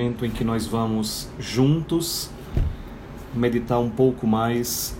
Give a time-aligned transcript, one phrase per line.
[0.00, 2.30] momento em que nós vamos juntos
[3.34, 4.96] meditar um pouco mais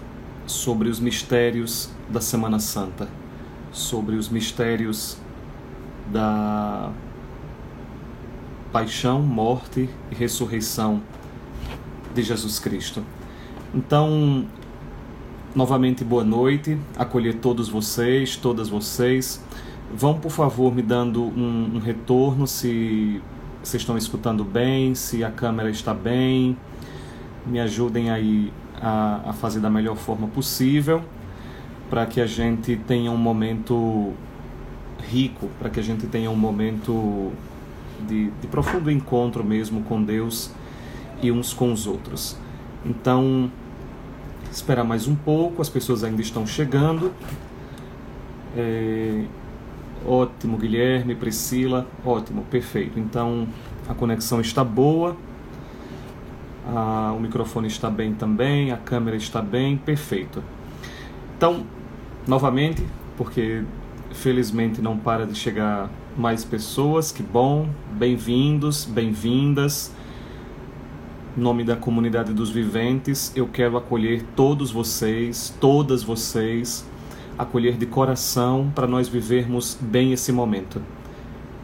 [0.46, 3.08] sobre os mistérios da Semana Santa,
[3.72, 5.16] sobre os mistérios
[6.12, 6.92] da
[8.70, 11.00] paixão, morte e ressurreição
[12.14, 13.02] de Jesus Cristo.
[13.74, 14.44] Então,
[15.54, 19.42] novamente boa noite, acolher todos vocês, todas vocês.
[19.94, 23.22] Vão, por favor, me dando um, um retorno se
[23.62, 26.56] vocês estão escutando bem, se a câmera está bem.
[27.46, 31.02] Me ajudem aí a, a fazer da melhor forma possível
[31.90, 34.12] para que a gente tenha um momento
[35.08, 37.32] rico, para que a gente tenha um momento
[38.06, 40.50] de, de profundo encontro mesmo com Deus
[41.20, 42.36] e uns com os outros.
[42.86, 43.50] Então,
[44.50, 47.12] esperar mais um pouco, as pessoas ainda estão chegando.
[48.56, 49.24] É,
[50.06, 51.86] Ótimo, Guilherme, Priscila.
[52.04, 52.98] Ótimo, perfeito.
[52.98, 53.46] Então
[53.88, 55.16] a conexão está boa,
[57.16, 60.42] o microfone está bem também, a câmera está bem, perfeito.
[61.36, 61.64] Então,
[62.26, 62.84] novamente,
[63.16, 63.62] porque
[64.12, 69.92] felizmente não para de chegar mais pessoas, que bom, bem-vindos, bem-vindas.
[71.36, 76.84] Em nome da comunidade dos viventes, eu quero acolher todos vocês, todas vocês
[77.40, 80.82] acolher de coração para nós vivermos bem esse momento.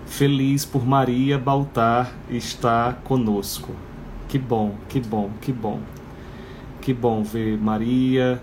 [0.06, 3.74] Feliz por Maria Baltar estar conosco.
[4.26, 5.80] Que bom, que bom, que bom.
[6.80, 8.40] Que bom ver Maria,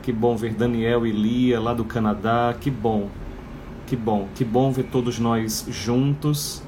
[0.00, 3.08] que bom ver Daniel e Lia lá do Canadá, que bom.
[3.84, 6.62] Que bom, que bom ver todos nós juntos.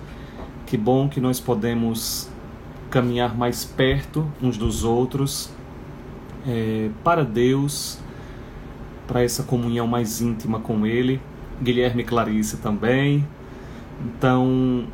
[0.67, 2.29] Que bom que nós podemos
[2.91, 5.49] caminhar mais perto uns dos outros
[6.45, 8.01] é, para Deus
[9.09, 11.21] para essa comunhão mais íntima com Ele.
[11.61, 13.27] Guilherme Clarice também.
[14.05, 14.85] Então,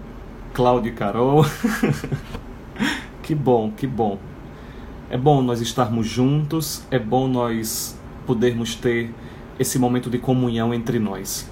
[0.54, 1.44] Cláudio e Carol.
[3.22, 4.18] que bom, que bom.
[5.10, 9.12] É bom nós estarmos juntos, é bom nós podermos ter
[9.58, 11.50] esse momento de comunhão entre nós.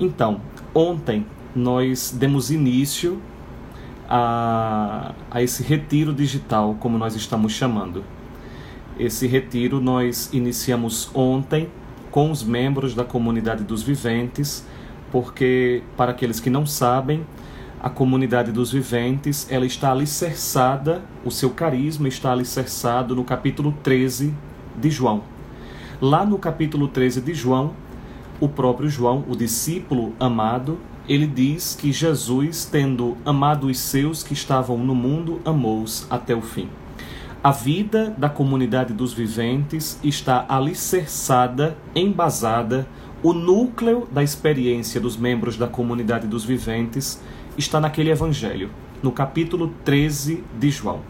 [0.00, 0.40] Então,
[0.74, 3.20] ontem nós demos início
[4.08, 8.04] a, a esse retiro digital, como nós estamos chamando.
[8.98, 11.68] Esse retiro nós iniciamos ontem
[12.10, 14.66] com os membros da comunidade dos viventes,
[15.10, 17.24] porque para aqueles que não sabem,
[17.82, 24.32] a comunidade dos viventes, ela está alicerçada, o seu carisma está alicerçado no capítulo 13
[24.76, 25.22] de João.
[26.00, 27.72] Lá no capítulo 13 de João,
[28.38, 34.32] o próprio João, o discípulo amado, ele diz que Jesus, tendo amado os seus que
[34.32, 36.68] estavam no mundo, amou-os até o fim.
[37.44, 42.86] A vida da comunidade dos viventes está alicerçada, embasada,
[43.20, 47.20] o núcleo da experiência dos membros da comunidade dos viventes
[47.58, 48.70] está naquele evangelho,
[49.02, 51.00] no capítulo 13 de João.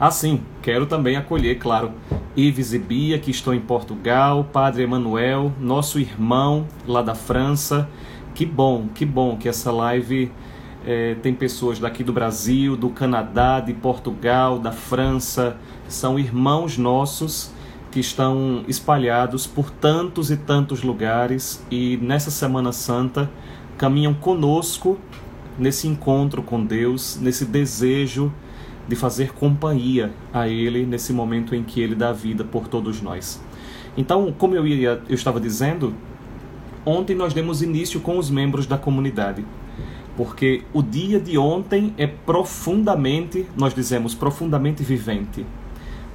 [0.00, 1.92] Assim, quero também acolher, claro,
[2.34, 7.90] Ives e Bia, que estão em Portugal, Padre Emanuel, nosso irmão lá da França.
[8.34, 10.32] Que bom, que bom que essa live
[10.86, 15.56] é, tem pessoas daqui do Brasil, do Canadá, de Portugal, da França,
[15.88, 17.50] são irmãos nossos
[17.90, 23.30] que estão espalhados por tantos e tantos lugares e nessa Semana Santa
[23.78, 24.98] caminham conosco
[25.58, 28.32] nesse encontro com Deus, nesse desejo
[28.86, 33.40] de fazer companhia a Ele nesse momento em que Ele dá vida por todos nós.
[33.96, 35.94] Então, como eu, ia, eu estava dizendo,
[36.84, 39.44] ontem nós demos início com os membros da comunidade
[40.16, 45.44] porque o dia de ontem é profundamente, nós dizemos, profundamente vivente,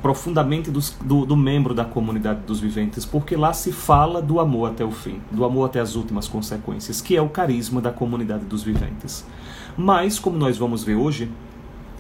[0.02, 4.72] profundamente do, do, do, membro da comunidade dos viventes, porque lá se fala do amor
[4.72, 8.46] até o fim, do amor até as últimas consequências, que é o carisma da comunidade
[8.46, 9.26] dos viventes.
[9.78, 11.30] Mas, como nós vamos ver hoje,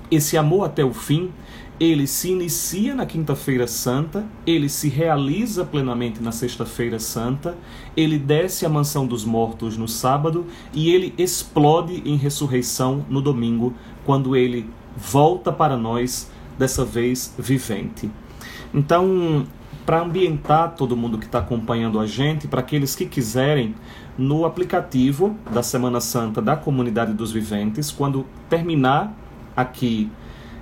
[0.09, 1.31] esse amor até o fim
[1.79, 7.55] ele se inicia na Quinta-feira Santa, ele se realiza plenamente na Sexta-feira Santa,
[7.95, 13.73] ele desce à mansão dos mortos no sábado e ele explode em ressurreição no domingo,
[14.05, 18.11] quando ele volta para nós, dessa vez vivente.
[18.73, 19.47] Então,
[19.85, 23.73] para ambientar todo mundo que está acompanhando a gente, para aqueles que quiserem,
[24.17, 29.17] no aplicativo da Semana Santa da Comunidade dos Viventes, quando terminar
[29.55, 30.11] aqui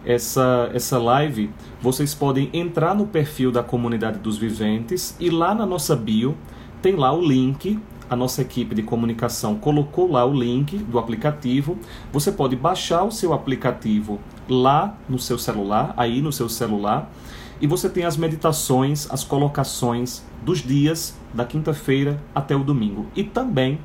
[0.07, 1.50] essa, essa live,
[1.81, 6.38] vocês podem entrar no perfil da comunidade dos viventes e lá na nossa bio
[6.81, 7.77] tem lá o link.
[8.09, 11.77] A nossa equipe de comunicação colocou lá o link do aplicativo.
[12.13, 14.18] Você pode baixar o seu aplicativo
[14.48, 17.12] lá no seu celular, aí no seu celular,
[17.60, 23.25] e você tem as meditações, as colocações dos dias da quinta-feira até o domingo e
[23.25, 23.77] também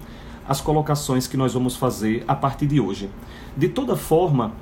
[0.49, 3.11] as colocações que nós vamos fazer a partir de hoje.
[3.57, 4.53] De toda forma,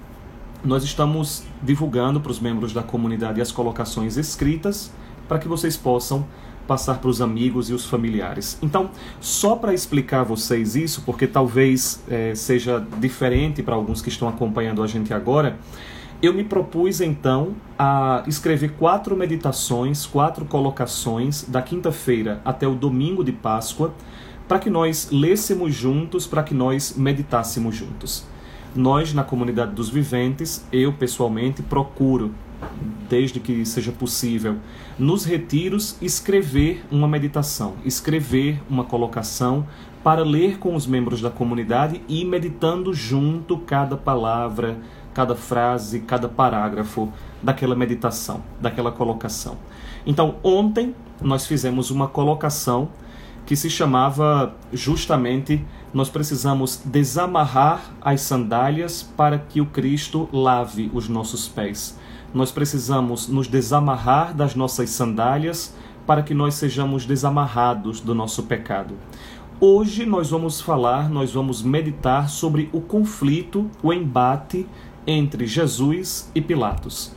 [0.65, 4.93] nós estamos divulgando para os membros da comunidade as colocações escritas
[5.29, 6.27] para que vocês possam
[6.67, 8.59] passar para os amigos e os familiares.
[8.63, 8.91] Então,
[9.21, 14.29] só para explicar a vocês isso, porque talvez é, seja diferente para alguns que estão
[14.29, 15.59] acompanhando a gente agora,
[16.23, 23.25] eu me propus então a escrever quatro meditações, quatro colocações da quinta-feira até o domingo
[23.25, 23.93] de Páscoa,
[24.47, 28.27] para que nós lêssemos juntos, para que nós meditássemos juntos.
[28.75, 32.33] Nós, na comunidade dos viventes, eu pessoalmente procuro,
[33.09, 34.59] desde que seja possível,
[34.97, 39.67] nos retiros, escrever uma meditação, escrever uma colocação
[40.05, 44.79] para ler com os membros da comunidade e meditando junto cada palavra,
[45.13, 47.13] cada frase, cada parágrafo
[47.43, 49.57] daquela meditação, daquela colocação.
[50.07, 52.89] Então, ontem nós fizemos uma colocação
[53.47, 61.09] que se chamava justamente nós precisamos desamarrar as sandálias para que o Cristo lave os
[61.09, 61.99] nossos pés.
[62.33, 65.75] Nós precisamos nos desamarrar das nossas sandálias
[66.07, 68.95] para que nós sejamos desamarrados do nosso pecado.
[69.61, 74.67] Hoje nós vamos falar, nós vamos meditar sobre o conflito, o embate
[75.07, 77.13] entre Jesus e Pilatos.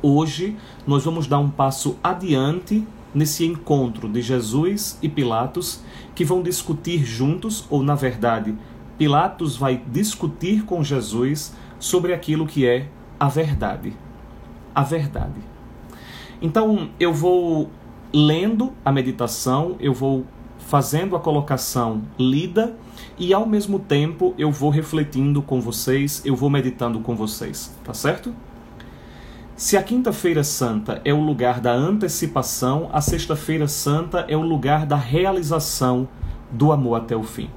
[0.00, 0.56] Hoje
[0.86, 5.82] nós vamos dar um passo adiante nesse encontro de Jesus e Pilatos,
[6.14, 8.56] que vão discutir juntos, ou na verdade,
[8.98, 13.94] Pilatos vai discutir com Jesus sobre aquilo que é a verdade.
[14.74, 15.40] A verdade.
[16.40, 17.70] Então, eu vou
[18.12, 20.24] lendo a meditação, eu vou
[20.58, 22.76] fazendo a colocação lida
[23.18, 27.92] e ao mesmo tempo eu vou refletindo com vocês, eu vou meditando com vocês, tá
[27.92, 28.34] certo?
[29.60, 34.86] Se a Quinta-feira Santa é o lugar da antecipação, a Sexta-feira Santa é o lugar
[34.86, 36.08] da realização
[36.50, 37.50] do amor até o fim.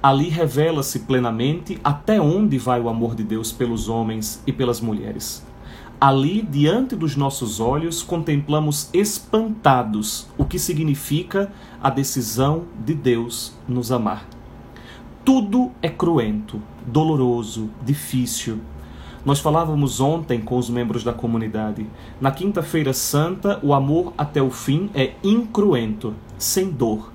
[0.00, 5.44] Ali revela-se plenamente até onde vai o amor de Deus pelos homens e pelas mulheres.
[6.00, 11.50] Ali, diante dos nossos olhos, contemplamos espantados o que significa
[11.82, 14.24] a decisão de Deus nos amar.
[15.24, 18.60] Tudo é cruento, doloroso, difícil,
[19.28, 21.86] nós falávamos ontem com os membros da comunidade.
[22.18, 27.12] Na Quinta-feira Santa, o amor até o fim é incruento, sem dor.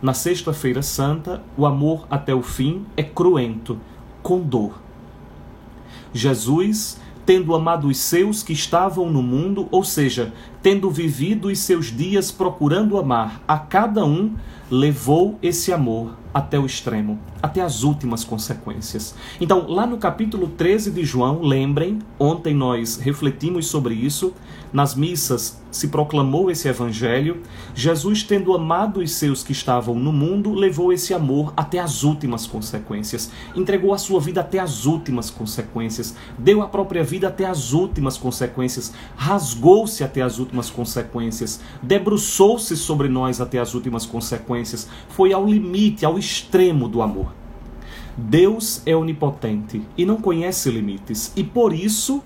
[0.00, 3.78] Na Sexta-feira Santa, o amor até o fim é cruento,
[4.22, 4.80] com dor.
[6.14, 10.32] Jesus, tendo amado os seus que estavam no mundo, ou seja,
[10.62, 14.34] tendo vivido os seus dias procurando amar a cada um,
[14.70, 19.14] levou esse amor até o extremo, até as últimas consequências.
[19.40, 24.32] Então, lá no capítulo 13 de João, lembrem, ontem nós refletimos sobre isso,
[24.72, 27.42] nas missas se proclamou esse evangelho.
[27.74, 32.46] Jesus, tendo amado os seus que estavam no mundo, levou esse amor até as últimas
[32.46, 37.72] consequências, entregou a sua vida até as últimas consequências, deu a própria vida até as
[37.72, 45.32] últimas consequências, rasgou-se até as últimas consequências, debruçou-se sobre nós até as últimas consequências, foi
[45.32, 47.32] ao limite, ao extremo do amor.
[48.16, 52.22] Deus é onipotente e não conhece limites, e por isso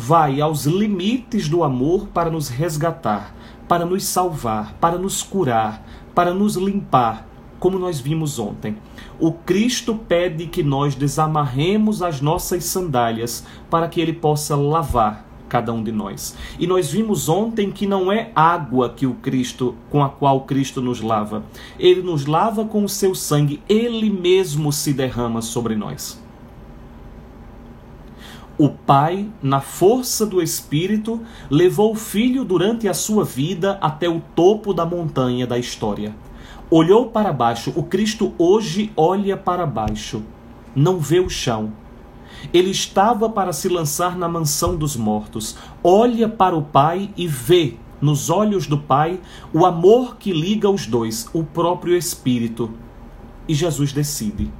[0.00, 3.34] vai aos limites do amor para nos resgatar,
[3.66, 5.84] para nos salvar, para nos curar,
[6.14, 7.26] para nos limpar,
[7.58, 8.76] como nós vimos ontem.
[9.18, 15.72] O Cristo pede que nós desamarremos as nossas sandálias para que ele possa lavar cada
[15.72, 16.36] um de nós.
[16.60, 20.80] E nós vimos ontem que não é água que o Cristo com a qual Cristo
[20.80, 21.42] nos lava.
[21.76, 26.22] Ele nos lava com o seu sangue, ele mesmo se derrama sobre nós.
[28.58, 34.20] O Pai, na força do Espírito, levou o Filho durante a sua vida até o
[34.34, 36.12] topo da montanha da história.
[36.68, 40.24] Olhou para baixo, o Cristo hoje olha para baixo,
[40.74, 41.72] não vê o chão.
[42.52, 45.56] Ele estava para se lançar na mansão dos mortos.
[45.82, 49.20] Olha para o Pai e vê nos olhos do Pai
[49.52, 52.72] o amor que liga os dois, o próprio Espírito.
[53.46, 54.50] E Jesus decide.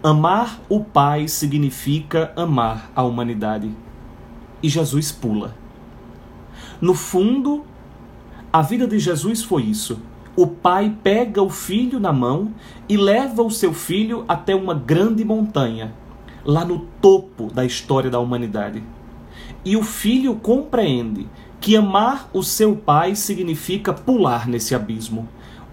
[0.00, 3.68] Amar o Pai significa amar a humanidade.
[4.62, 5.56] E Jesus pula.
[6.80, 7.64] No fundo,
[8.52, 10.00] a vida de Jesus foi isso.
[10.36, 12.54] O pai pega o filho na mão
[12.88, 15.92] e leva o seu filho até uma grande montanha,
[16.44, 18.84] lá no topo da história da humanidade.
[19.64, 21.26] E o filho compreende
[21.60, 25.28] que amar o seu pai significa pular nesse abismo.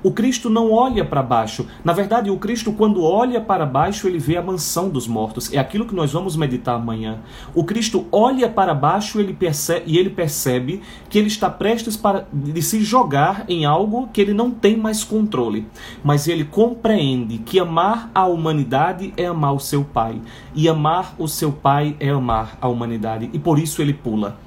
[0.06, 1.66] O Cristo não olha para baixo.
[1.84, 5.52] Na verdade, o Cristo, quando olha para baixo, ele vê a mansão dos mortos.
[5.52, 7.22] É aquilo que nós vamos meditar amanhã.
[7.56, 12.28] O Cristo olha para baixo ele percebe, e ele percebe que ele está prestes para
[12.32, 15.66] de se jogar em algo que ele não tem mais controle.
[16.04, 20.22] Mas ele compreende que amar a humanidade é amar o seu Pai.
[20.54, 23.28] E amar o seu Pai é amar a humanidade.
[23.34, 24.45] E por isso ele pula.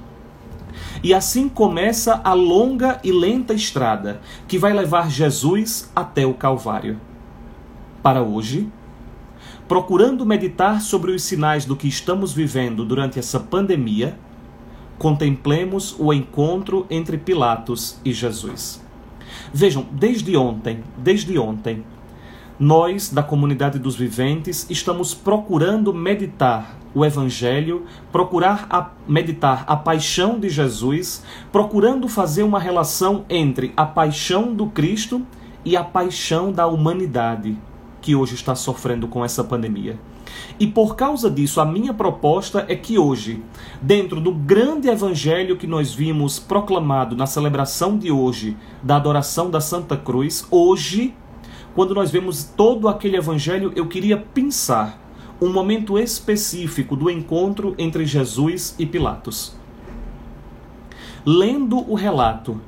[1.01, 6.99] E assim começa a longa e lenta estrada que vai levar Jesus até o Calvário.
[8.03, 8.67] Para hoje,
[9.67, 14.17] procurando meditar sobre os sinais do que estamos vivendo durante essa pandemia,
[14.97, 18.81] contemplemos o encontro entre Pilatos e Jesus.
[19.53, 21.83] Vejam, desde ontem, desde ontem,
[22.59, 30.37] nós da comunidade dos viventes estamos procurando meditar o Evangelho, procurar a, meditar a paixão
[30.37, 35.25] de Jesus, procurando fazer uma relação entre a paixão do Cristo
[35.63, 37.57] e a paixão da humanidade
[38.01, 39.97] que hoje está sofrendo com essa pandemia.
[40.59, 43.41] E por causa disso, a minha proposta é que hoje,
[43.81, 49.61] dentro do grande evangelho que nós vimos proclamado na celebração de hoje, da adoração da
[49.61, 51.15] Santa Cruz, hoje,
[51.73, 55.08] quando nós vemos todo aquele evangelho, eu queria pensar
[55.41, 59.55] um momento específico do encontro entre Jesus e Pilatos.
[61.25, 62.59] Lendo o relato,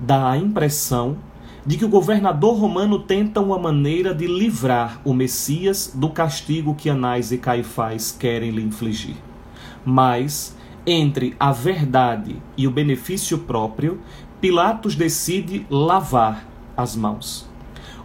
[0.00, 1.18] dá a impressão
[1.64, 6.88] de que o governador romano tenta uma maneira de livrar o Messias do castigo que
[6.88, 9.16] Anás e Caifás querem lhe infligir.
[9.84, 14.00] Mas, entre a verdade e o benefício próprio,
[14.40, 17.49] Pilatos decide lavar as mãos.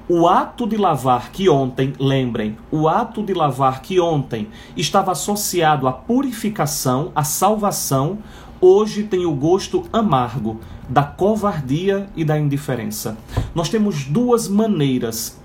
[0.07, 4.47] O ato de lavar que ontem, lembrem, o ato de lavar que ontem
[4.77, 8.19] estava associado à purificação, à salvação,
[8.61, 13.17] hoje tem o gosto amargo da covardia e da indiferença.
[13.55, 15.39] Nós temos duas maneiras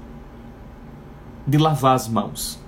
[1.47, 2.61] de lavar as mãos,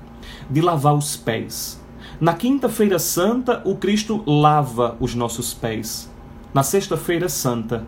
[0.49, 1.79] de lavar os pés.
[2.19, 6.11] Na quinta-feira santa, o Cristo lava os nossos pés.
[6.55, 7.85] Na sexta-feira santa,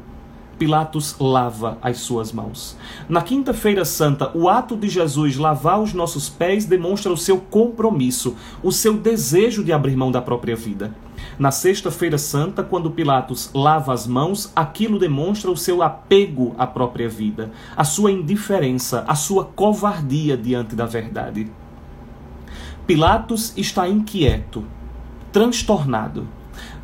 [0.59, 2.77] Pilatos lava as suas mãos.
[3.09, 8.37] Na Quinta-feira Santa, o ato de Jesus lavar os nossos pés demonstra o seu compromisso,
[8.63, 10.95] o seu desejo de abrir mão da própria vida.
[11.39, 17.09] Na Sexta-feira Santa, quando Pilatos lava as mãos, aquilo demonstra o seu apego à própria
[17.09, 21.51] vida, a sua indiferença, a sua covardia diante da verdade.
[22.87, 24.65] Pilatos está inquieto,
[25.33, 26.29] transtornado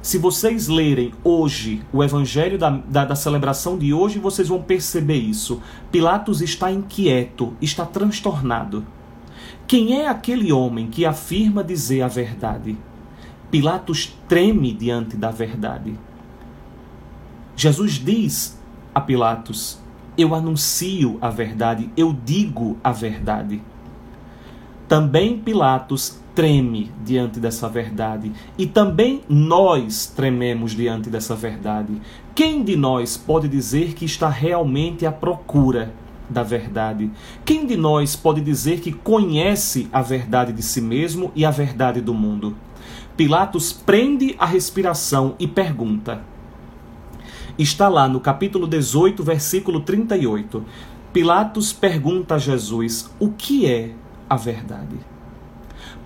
[0.02, 5.18] se vocês lerem hoje o evangelho da, da, da, celebração de hoje, vocês vão perceber
[5.18, 5.60] isso.
[5.92, 8.84] Pilatos está inquieto, está transtornado.
[9.66, 12.78] Quem é aquele homem que afirma dizer a verdade?
[13.50, 15.98] Pilatos treme diante da verdade.
[17.54, 18.58] Jesus diz
[18.94, 19.78] a Pilatos:
[20.16, 23.60] Eu anuncio a verdade, eu digo a verdade.
[24.90, 32.02] Também Pilatos treme diante dessa verdade e também nós trememos diante dessa verdade.
[32.34, 35.94] Quem de nós pode dizer que está realmente à procura
[36.28, 37.08] da verdade?
[37.44, 42.00] Quem de nós pode dizer que conhece a verdade de si mesmo e a verdade
[42.00, 42.56] do mundo?
[43.16, 46.24] Pilatos prende a respiração e pergunta.
[47.56, 50.64] Está lá no capítulo 18, versículo 38.
[51.12, 53.94] Pilatos pergunta a Jesus: O que é
[54.30, 54.96] a verdade.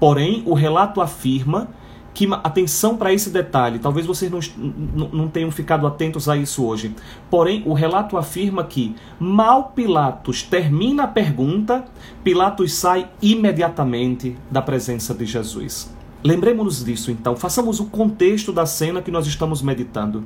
[0.01, 1.69] Porém, o relato afirma
[2.15, 6.95] que atenção para esse detalhe, talvez vocês não, não, tenham ficado atentos a isso hoje.
[7.29, 11.85] Porém, o relato afirma que, mal Pilatos termina a pergunta,
[12.23, 15.93] Pilatos sai imediatamente da presença de Jesus.
[16.23, 20.25] Lembremos-nos disso então, façamos o contexto da cena que nós estamos meditando.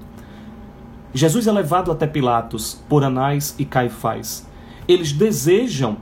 [1.14, 4.47] Jesus é levado até Pilatos por Anás e Caifás.
[4.87, 5.97] Eles desejam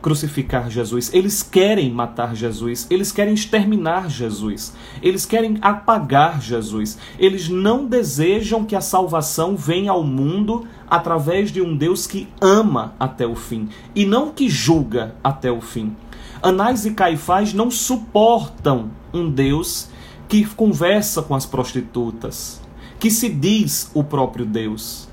[0.00, 6.98] crucificar Jesus, eles querem matar Jesus, eles querem exterminar Jesus, eles querem apagar Jesus.
[7.18, 12.94] Eles não desejam que a salvação venha ao mundo através de um Deus que ama
[12.98, 15.94] até o fim e não que julga até o fim.
[16.42, 19.88] Anás e Caifás não suportam um Deus
[20.28, 22.60] que conversa com as prostitutas,
[22.98, 25.09] que se diz o próprio Deus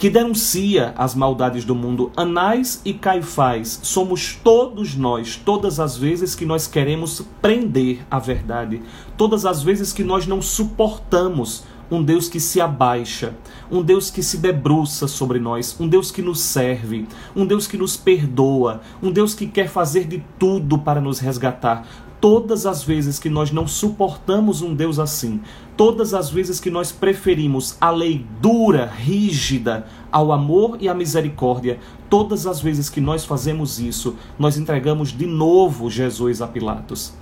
[0.00, 2.10] que denuncia as maldades do mundo.
[2.16, 8.80] Anás e Caifás somos todos nós, todas as vezes que nós queremos prender a verdade,
[9.14, 13.34] todas as vezes que nós não suportamos um Deus que se abaixa,
[13.70, 17.76] um Deus que se debruça sobre nós, um Deus que nos serve, um Deus que
[17.76, 21.86] nos perdoa, um Deus que quer fazer de tudo para nos resgatar.
[22.20, 25.40] Todas as vezes que nós não suportamos um Deus assim,
[25.74, 31.78] todas as vezes que nós preferimos a lei dura, rígida, ao amor e à misericórdia,
[32.10, 37.14] todas as vezes que nós fazemos isso, nós entregamos de novo Jesus a Pilatos.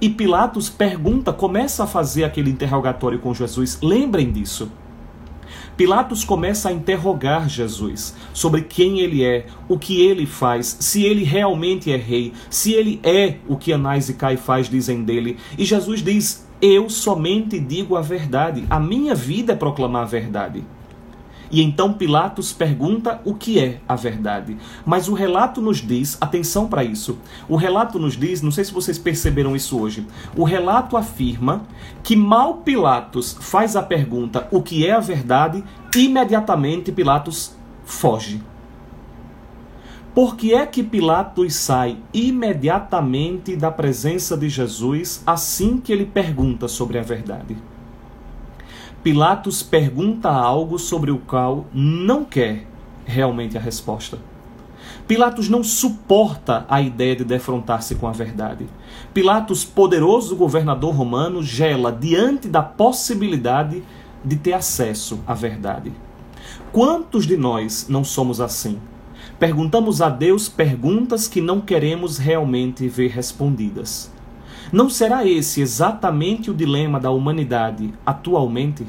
[0.00, 3.78] E Pilatos pergunta, começa a fazer aquele interrogatório com Jesus.
[3.80, 4.68] Lembrem disso.
[5.80, 11.24] Pilatos começa a interrogar Jesus sobre quem ele é, o que ele faz, se ele
[11.24, 15.38] realmente é rei, se ele é o que Anás e Caifás dizem dele.
[15.56, 20.62] E Jesus diz: Eu somente digo a verdade, a minha vida é proclamar a verdade.
[21.50, 24.56] E então Pilatos pergunta o que é a verdade.
[24.86, 27.18] Mas o relato nos diz, atenção para isso.
[27.48, 30.06] O relato nos diz, não sei se vocês perceberam isso hoje.
[30.36, 31.62] O relato afirma
[32.02, 35.64] que mal Pilatos faz a pergunta o que é a verdade,
[35.96, 37.52] imediatamente Pilatos
[37.84, 38.40] foge.
[40.14, 46.66] Por que é que Pilatos sai imediatamente da presença de Jesus assim que ele pergunta
[46.66, 47.56] sobre a verdade?
[49.02, 52.66] Pilatos pergunta algo sobre o qual não quer
[53.06, 54.18] realmente a resposta.
[55.08, 58.66] Pilatos não suporta a ideia de defrontar-se com a verdade.
[59.14, 63.82] Pilatos, poderoso governador romano, gela diante da possibilidade
[64.22, 65.90] de ter acesso à verdade.
[66.70, 68.78] Quantos de nós não somos assim?
[69.38, 74.12] Perguntamos a Deus perguntas que não queremos realmente ver respondidas.
[74.72, 78.86] Não será esse exatamente o dilema da humanidade atualmente?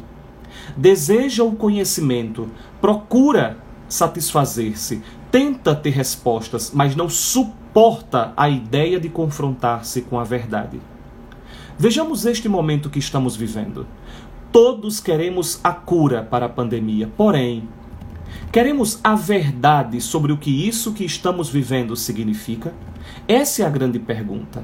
[0.78, 3.58] Deseja o conhecimento, procura
[3.90, 10.80] satisfazer-se, tenta ter respostas, mas não suporta a ideia de confrontar-se com a verdade.
[11.80, 13.88] Vejamos este momento que estamos vivendo.
[14.52, 17.68] Todos queremos a cura para a pandemia, porém,
[18.52, 22.74] queremos a verdade sobre o que isso que estamos vivendo significa?
[23.28, 24.64] Essa é a grande pergunta.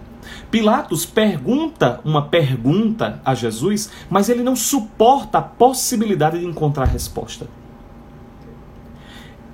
[0.52, 7.48] Pilatos pergunta uma pergunta a Jesus, mas ele não suporta a possibilidade de encontrar resposta.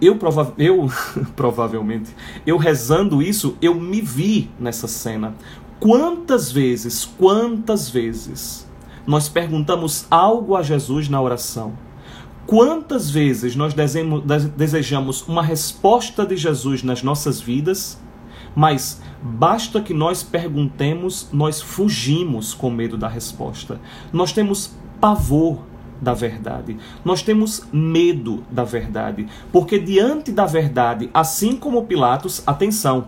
[0.01, 0.89] Eu, prova eu
[1.35, 2.13] provavelmente,
[2.45, 5.35] eu rezando isso, eu me vi nessa cena.
[5.79, 8.67] Quantas vezes, quantas vezes
[9.05, 11.73] nós perguntamos algo a Jesus na oração?
[12.45, 13.73] Quantas vezes nós
[14.55, 18.01] desejamos uma resposta de Jesus nas nossas vidas
[18.55, 23.79] mas basta que nós perguntemos, nós fugimos com medo da resposta.
[24.11, 25.59] Nós temos pavor
[26.01, 26.77] da verdade.
[27.03, 33.07] Nós temos medo da verdade, porque diante da verdade, assim como Pilatos, atenção,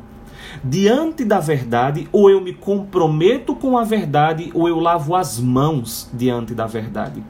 [0.64, 6.10] diante da verdade, ou eu me comprometo com a verdade, ou eu lavo as mãos
[6.14, 7.22] diante da verdade.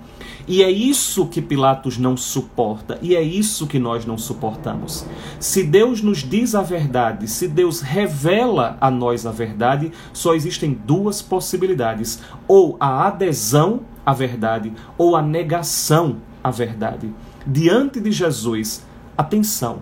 [0.48, 5.04] E é isso que Pilatos não suporta, e é isso que nós não suportamos.
[5.40, 10.74] Se Deus nos diz a verdade, se Deus revela a nós a verdade, só existem
[10.86, 17.12] duas possibilidades: ou a adesão à verdade, ou a negação à verdade.
[17.48, 18.86] Diante de Jesus,
[19.18, 19.80] atenção,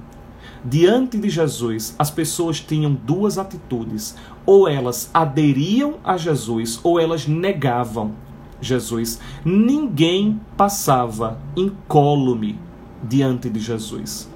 [0.63, 7.27] diante de Jesus, as pessoas tinham duas atitudes: ou elas aderiam a Jesus, ou elas
[7.27, 8.13] negavam
[8.63, 9.19] Jesus.
[9.43, 12.59] Ninguém passava incólume
[13.03, 14.31] diante de Jesus.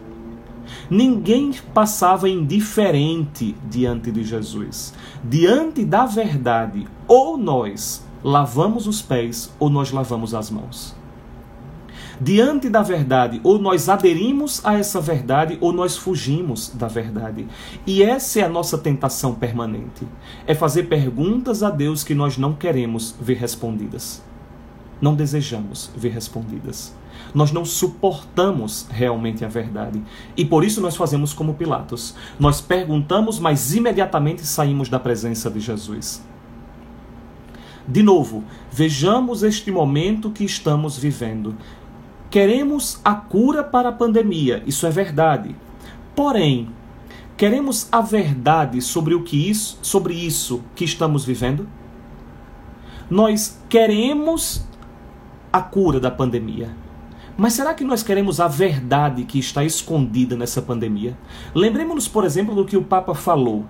[0.89, 4.93] Ninguém passava indiferente diante de Jesus.
[5.23, 10.96] Diante da verdade, ou nós lavamos os pés ou nós lavamos as mãos
[12.19, 17.47] diante da verdade, ou nós aderimos a essa verdade, ou nós fugimos da verdade.
[17.85, 20.07] E essa é a nossa tentação permanente:
[20.45, 24.23] é fazer perguntas a Deus que nós não queremos ver respondidas.
[24.99, 26.95] Não desejamos ver respondidas.
[27.33, 30.01] Nós não suportamos realmente a verdade.
[30.35, 32.15] E por isso nós fazemos como Pilatos.
[32.39, 36.23] Nós perguntamos, mas imediatamente saímos da presença de Jesus.
[37.87, 41.55] De novo, vejamos este momento que estamos vivendo.
[42.29, 45.55] Queremos a cura para a pandemia, isso é verdade.
[46.15, 46.69] Porém,
[47.37, 51.67] queremos a verdade sobre o que isso, sobre isso que estamos vivendo?
[53.09, 54.67] Nós queremos
[55.53, 56.69] a cura da pandemia.
[57.37, 61.15] Mas será que nós queremos a verdade que está escondida nessa pandemia?
[61.53, 63.65] Lembremos-nos, por exemplo, do que o Papa falou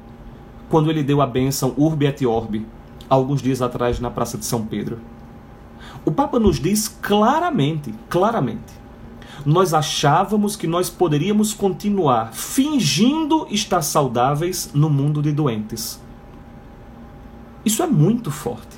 [0.70, 2.66] quando ele deu a bênção Urbi et Orbi,
[3.10, 5.00] alguns dias atrás na Praça de São Pedro.
[6.08, 8.74] O Papa nos diz claramente, claramente,
[9.46, 16.00] nós achávamos que nós poderíamos continuar fingindo estar saudáveis no mundo de doentes.
[17.66, 18.78] Isso é muito forte.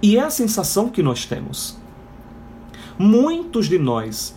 [0.00, 1.76] E é a sensação que nós temos.
[2.96, 4.32] Muitos de nós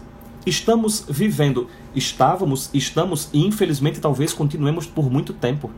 [0.47, 5.69] estamos vivendo, estávamos, estamos e infelizmente talvez continuemos por muito tempo,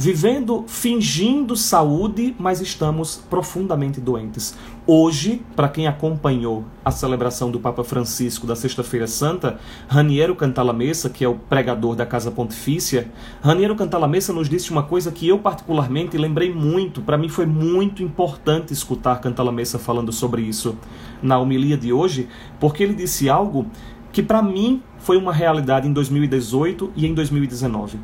[0.00, 4.56] vivendo fingindo saúde, mas estamos profundamente doentes.
[4.86, 9.58] Hoje, para quem acompanhou a celebração do Papa Francisco da Sexta-feira Santa,
[9.88, 13.10] Raniero Cantalamessa, que é o pregador da Casa Pontifícia,
[13.42, 18.00] Raniero Cantalamessa nos disse uma coisa que eu particularmente lembrei muito, para mim foi muito
[18.00, 20.78] importante escutar Cantalamessa falando sobre isso
[21.20, 22.28] na homilia de hoje,
[22.60, 23.66] porque ele disse algo
[24.12, 27.98] que para mim foi uma realidade em 2018 e em 2019.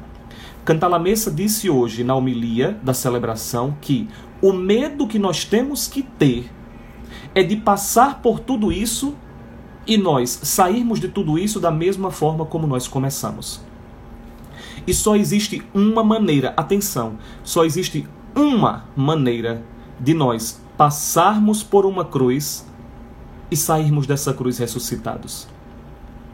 [0.64, 4.08] Cantalamessa disse hoje na homilia da celebração que
[4.40, 6.50] o medo que nós temos que ter
[7.34, 9.14] é de passar por tudo isso
[9.86, 13.60] e nós sairmos de tudo isso da mesma forma como nós começamos.
[14.86, 19.62] E só existe uma maneira, atenção, só existe uma maneira
[20.00, 22.66] de nós passarmos por uma cruz
[23.50, 25.46] e sairmos dessa cruz ressuscitados.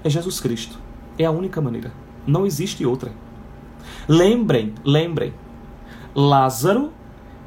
[0.05, 0.79] É Jesus Cristo.
[1.19, 1.93] É a única maneira.
[2.27, 3.13] Não existe outra.
[4.09, 5.33] Lembrem, lembrem.
[6.15, 6.93] Lázaro,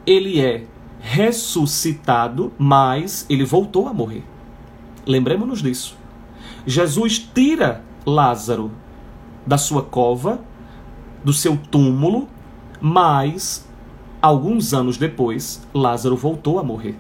[0.06, 0.65] ele é
[1.00, 4.24] ressuscitado, mas ele voltou a morrer.
[5.06, 5.98] Lembremos-nos disso.
[6.65, 8.72] Jesus tira Lázaro
[9.46, 10.39] da sua cova,
[11.24, 12.28] do seu túmulo,
[12.80, 13.67] mas
[14.22, 16.98] alguns anos depois, Lázaro voltou a morrer.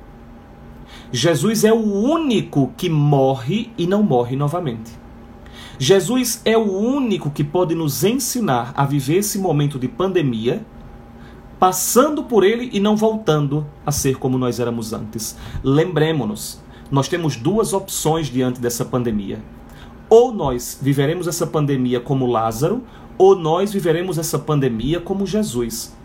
[1.11, 5.02] Jesus é o único que morre e não morre novamente.
[5.79, 10.65] Jesus é o único que pode nos ensinar a viver esse momento de pandemia
[11.63, 15.37] passando por ele e não voltando a ser como nós éramos antes.
[15.63, 19.41] Lembremos-nos, nós temos duas opções diante dessa pandemia.
[20.09, 22.83] Ou nós viveremos essa pandemia como Lázaro,
[23.17, 25.95] ou nós viveremos essa pandemia como Jesus.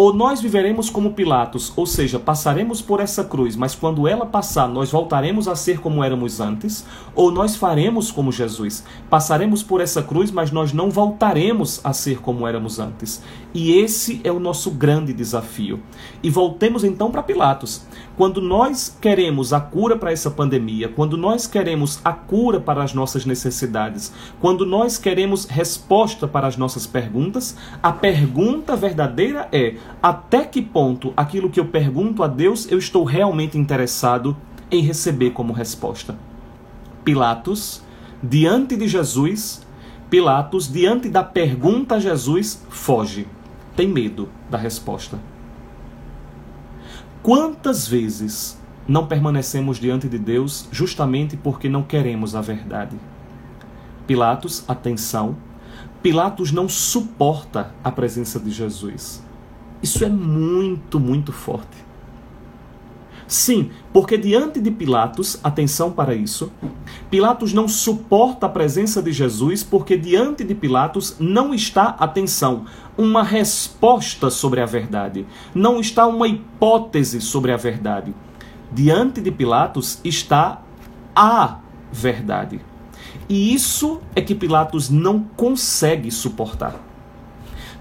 [0.00, 4.68] Ou nós viveremos como Pilatos, ou seja, passaremos por essa cruz, mas quando ela passar,
[4.68, 8.84] nós voltaremos a ser como éramos antes, ou nós faremos como Jesus.
[9.10, 13.20] Passaremos por essa cruz, mas nós não voltaremos a ser como éramos antes.
[13.52, 15.82] E esse é o nosso grande desafio.
[16.22, 17.84] E voltemos então para Pilatos.
[18.16, 22.94] Quando nós queremos a cura para essa pandemia, quando nós queremos a cura para as
[22.94, 30.44] nossas necessidades, quando nós queremos resposta para as nossas perguntas, a pergunta verdadeira é: até
[30.44, 34.36] que ponto aquilo que eu pergunto a Deus eu estou realmente interessado
[34.70, 36.16] em receber como resposta?
[37.04, 37.82] Pilatos,
[38.22, 39.66] diante de Jesus,
[40.10, 43.26] Pilatos, diante da pergunta a Jesus, foge,
[43.76, 45.18] tem medo da resposta.
[47.22, 52.96] Quantas vezes não permanecemos diante de Deus justamente porque não queremos a verdade?
[54.06, 55.36] Pilatos, atenção,
[56.02, 59.22] Pilatos não suporta a presença de Jesus.
[59.82, 61.88] Isso é muito, muito forte.
[63.28, 66.50] Sim, porque diante de Pilatos, atenção para isso,
[67.10, 72.64] Pilatos não suporta a presença de Jesus, porque diante de Pilatos não está, atenção,
[72.96, 78.14] uma resposta sobre a verdade, não está uma hipótese sobre a verdade.
[78.72, 80.62] Diante de Pilatos está
[81.14, 81.58] a
[81.92, 82.60] verdade.
[83.28, 86.87] E isso é que Pilatos não consegue suportar.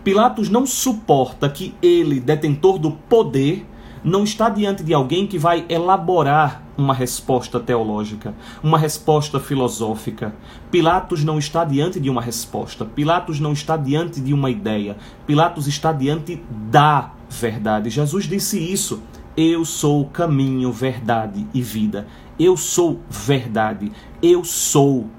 [0.07, 3.67] Pilatos não suporta que ele, detentor do poder,
[4.01, 10.33] não está diante de alguém que vai elaborar uma resposta teológica, uma resposta filosófica.
[10.71, 15.67] Pilatos não está diante de uma resposta, Pilatos não está diante de uma ideia, Pilatos
[15.67, 17.89] está diante da verdade.
[17.89, 19.03] Jesus disse isso.
[19.35, 22.07] Eu sou o caminho, verdade e vida.
[22.39, 23.91] Eu sou verdade.
[24.23, 25.09] Eu sou.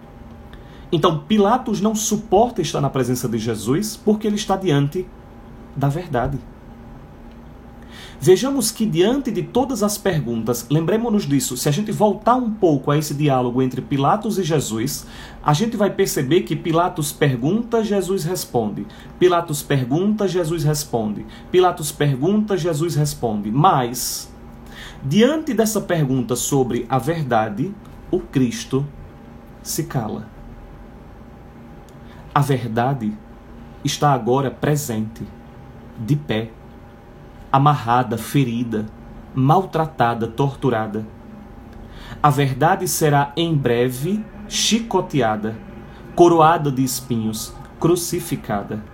[0.91, 5.07] Então, Pilatos não suporta estar na presença de Jesus porque ele está diante
[5.77, 6.39] da verdade.
[8.21, 12.91] Vejamos que, diante de todas as perguntas, lembremos-nos disso, se a gente voltar um pouco
[12.91, 15.07] a esse diálogo entre Pilatos e Jesus,
[15.41, 18.85] a gente vai perceber que Pilatos pergunta, Jesus responde.
[19.21, 21.25] Pilatos pergunta, Jesus responde.
[21.53, 23.53] Pilatos pergunta, Jesus responde.
[23.53, 24.29] Mas,
[25.05, 27.73] diante dessa pergunta sobre a verdade,
[28.11, 28.85] o Cristo
[29.63, 30.38] se cala.
[32.39, 33.13] A verdade
[33.85, 35.27] está agora presente,
[35.99, 36.53] de pé
[37.51, 38.87] amarrada, ferida,
[39.35, 41.05] maltratada, torturada.
[42.23, 45.57] A verdade será em breve chicoteada,
[46.15, 48.85] coroada de espinhos, crucificada.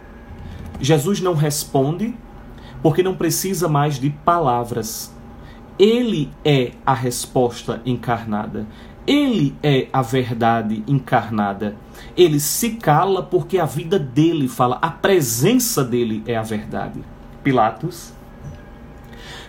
[0.81, 2.17] Jesus não responde
[2.83, 5.15] porque não precisa mais de palavras.
[5.79, 8.67] Ele é a resposta encarnada.
[9.07, 11.77] Ele é a verdade encarnada.
[12.17, 17.01] Ele se cala porque a vida dele fala, a presença dele é a verdade.
[17.43, 18.14] Pilatos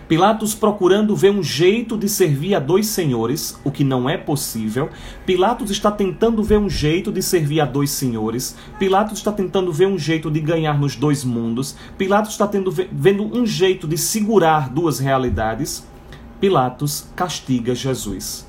[0.08, 4.88] Pilatos procurando ver um jeito de servir a dois senhores, o que não é possível.
[5.24, 8.56] Pilatos está tentando ver um jeito de servir a dois senhores.
[8.78, 11.74] Pilatos está tentando ver um jeito de ganhar nos dois mundos.
[11.98, 15.84] Pilatos está tendo, vendo um jeito de segurar duas realidades.
[16.38, 18.46] Pilatos castiga Jesus.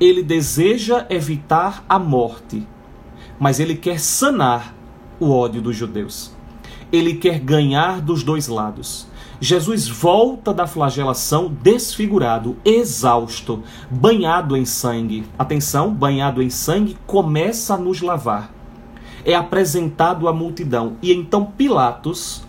[0.00, 2.66] Ele deseja evitar a morte,
[3.38, 4.74] mas ele quer sanar
[5.18, 6.32] o ódio dos judeus.
[6.92, 9.08] Ele quer ganhar dos dois lados.
[9.40, 15.24] Jesus volta da flagelação desfigurado, exausto, banhado em sangue.
[15.38, 18.52] Atenção, banhado em sangue, começa a nos lavar.
[19.24, 20.96] É apresentado à multidão.
[21.02, 22.42] E então Pilatos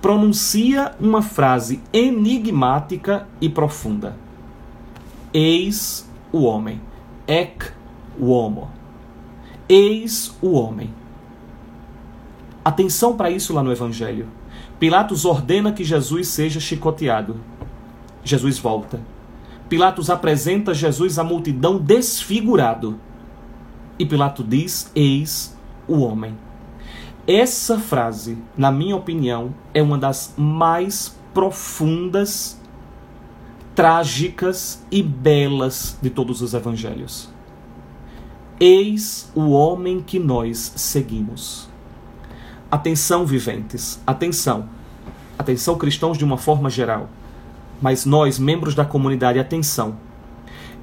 [0.00, 4.16] pronuncia uma frase enigmática e profunda:
[5.32, 6.87] Eis o homem.
[7.28, 7.72] Ec
[8.18, 8.70] uomo.
[9.68, 10.90] Eis o homem.
[12.64, 14.26] Atenção para isso lá no Evangelho.
[14.80, 17.36] Pilatos ordena que Jesus seja chicoteado.
[18.24, 18.98] Jesus volta.
[19.68, 22.98] Pilatos apresenta Jesus à multidão desfigurado.
[23.98, 25.54] E Pilato diz: Eis
[25.86, 26.34] o homem.
[27.26, 32.57] Essa frase, na minha opinião, é uma das mais profundas,
[33.78, 37.28] trágicas e belas de todos os evangelhos.
[38.58, 41.68] Eis o homem que nós seguimos.
[42.68, 44.68] Atenção, viventes, atenção.
[45.38, 47.08] Atenção, cristãos de uma forma geral.
[47.80, 49.96] Mas nós, membros da comunidade, atenção.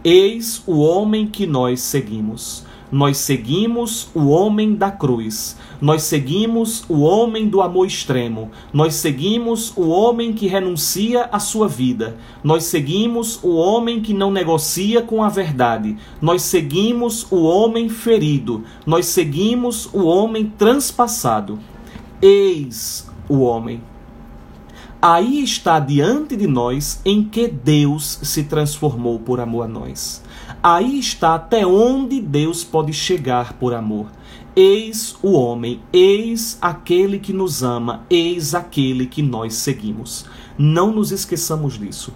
[0.01, 2.64] Eis o homem que nós seguimos.
[2.91, 5.57] Nós seguimos o homem da cruz.
[5.81, 8.51] Nós seguimos o homem do amor extremo.
[8.71, 12.15] Nós seguimos o homem que renuncia à sua vida.
[12.43, 15.97] Nós seguimos o homem que não negocia com a verdade.
[16.21, 18.63] Nós seguimos o homem ferido.
[18.85, 21.59] Nós seguimos o homem transpassado.
[22.21, 23.81] Eis o homem.
[25.01, 30.23] Aí está diante de nós em que Deus se transformou por amor a nós.
[30.67, 34.07] Aí está até onde Deus pode chegar por amor.
[34.55, 40.25] Eis o homem, eis aquele que nos ama, eis aquele que nós seguimos.
[40.57, 42.11] Não nos esqueçamos disso.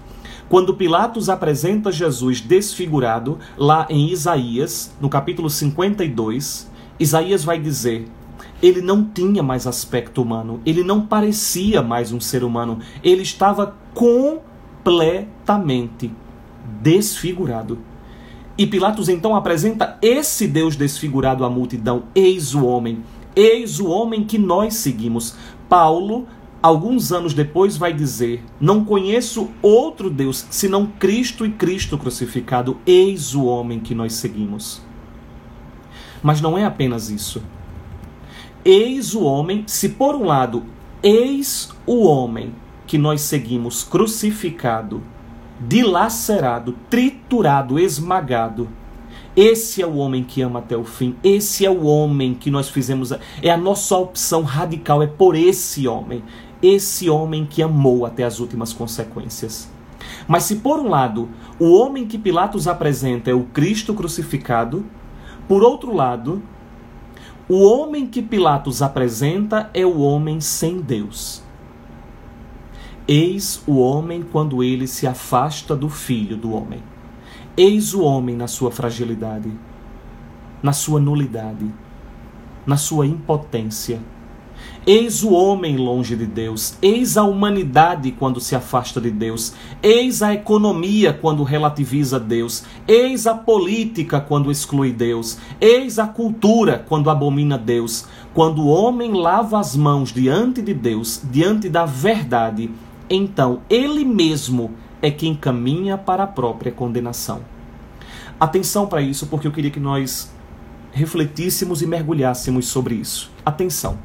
[0.49, 6.67] Quando Pilatos apresenta Jesus desfigurado, lá em Isaías, no capítulo 52,
[6.99, 8.07] Isaías vai dizer:
[8.63, 13.75] ele não tinha mais aspecto humano, ele não parecia mais um ser humano, ele estava
[13.93, 16.11] completamente
[16.81, 17.77] desfigurado.
[18.59, 23.01] E Pilatos então apresenta esse Deus desfigurado à multidão: Eis o homem,
[23.33, 25.37] eis o homem que nós seguimos.
[25.69, 26.27] Paulo,
[26.61, 32.75] alguns anos depois, vai dizer: Não conheço outro Deus senão Cristo e Cristo crucificado.
[32.85, 34.81] Eis o homem que nós seguimos.
[36.21, 37.41] Mas não é apenas isso.
[38.65, 40.65] Eis o homem, se por um lado,
[41.01, 42.53] eis o homem
[42.85, 45.01] que nós seguimos crucificado,
[45.59, 48.69] dilacerado, triturado, esmagado.
[49.35, 51.15] Esse é o homem que ama até o fim.
[51.23, 53.11] Esse é o homem que nós fizemos.
[53.41, 55.01] É a nossa opção radical.
[55.01, 56.23] É por esse homem.
[56.61, 59.69] Esse homem que amou até as últimas consequências.
[60.27, 64.85] Mas se por um lado o homem que Pilatos apresenta é o Cristo crucificado,
[65.47, 66.41] por outro lado,
[67.47, 71.41] o homem que Pilatos apresenta é o homem sem Deus.
[73.11, 76.83] Eis o homem quando ele se afasta do filho do homem.
[77.57, 79.51] Eis o homem na sua fragilidade,
[80.61, 81.65] na sua nulidade,
[82.67, 83.99] na sua impotência.
[84.85, 90.21] Eis o homem longe de Deus, eis a humanidade quando se afasta de Deus, eis
[90.21, 97.09] a economia quando relativiza Deus, eis a política quando exclui Deus, eis a cultura quando
[97.09, 98.05] abomina Deus.
[98.35, 102.69] Quando o homem lava as mãos diante de Deus, diante da verdade,
[103.09, 107.41] então ele mesmo é quem caminha para a própria condenação.
[108.39, 110.31] Atenção para isso, porque eu queria que nós
[110.91, 113.31] refletíssemos e mergulhássemos sobre isso.
[113.45, 113.97] Atenção.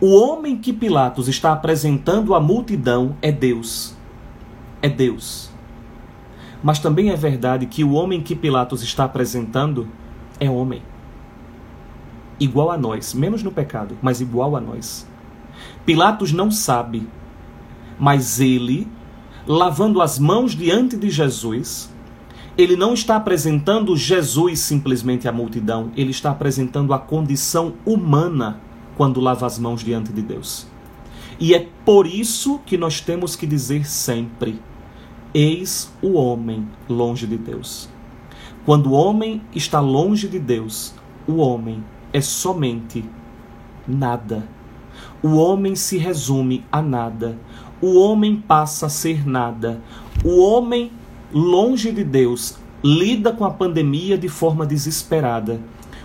[0.00, 3.96] O homem que Pilatos está apresentando à multidão é Deus.
[4.82, 5.50] É Deus.
[6.62, 9.88] Mas também é verdade que o homem que Pilatos está apresentando
[10.40, 10.82] é homem.
[12.38, 15.06] Igual a nós, menos no pecado, mas igual a nós.
[15.84, 17.06] Pilatos não sabe,
[17.98, 18.88] mas ele,
[19.46, 21.92] lavando as mãos diante de Jesus,
[22.56, 28.60] ele não está apresentando Jesus simplesmente à multidão, ele está apresentando a condição humana
[28.96, 30.66] quando lava as mãos diante de Deus.
[31.38, 34.60] E é por isso que nós temos que dizer sempre:
[35.32, 37.88] Eis o homem longe de Deus.
[38.64, 40.94] Quando o homem está longe de Deus,
[41.26, 43.04] o homem é somente
[43.86, 44.48] nada.
[45.24, 47.38] O homem se resume a nada.
[47.80, 49.80] O homem passa a ser nada.
[50.22, 50.92] O homem,
[51.32, 55.58] longe de Deus, lida com a pandemia de forma desesperada.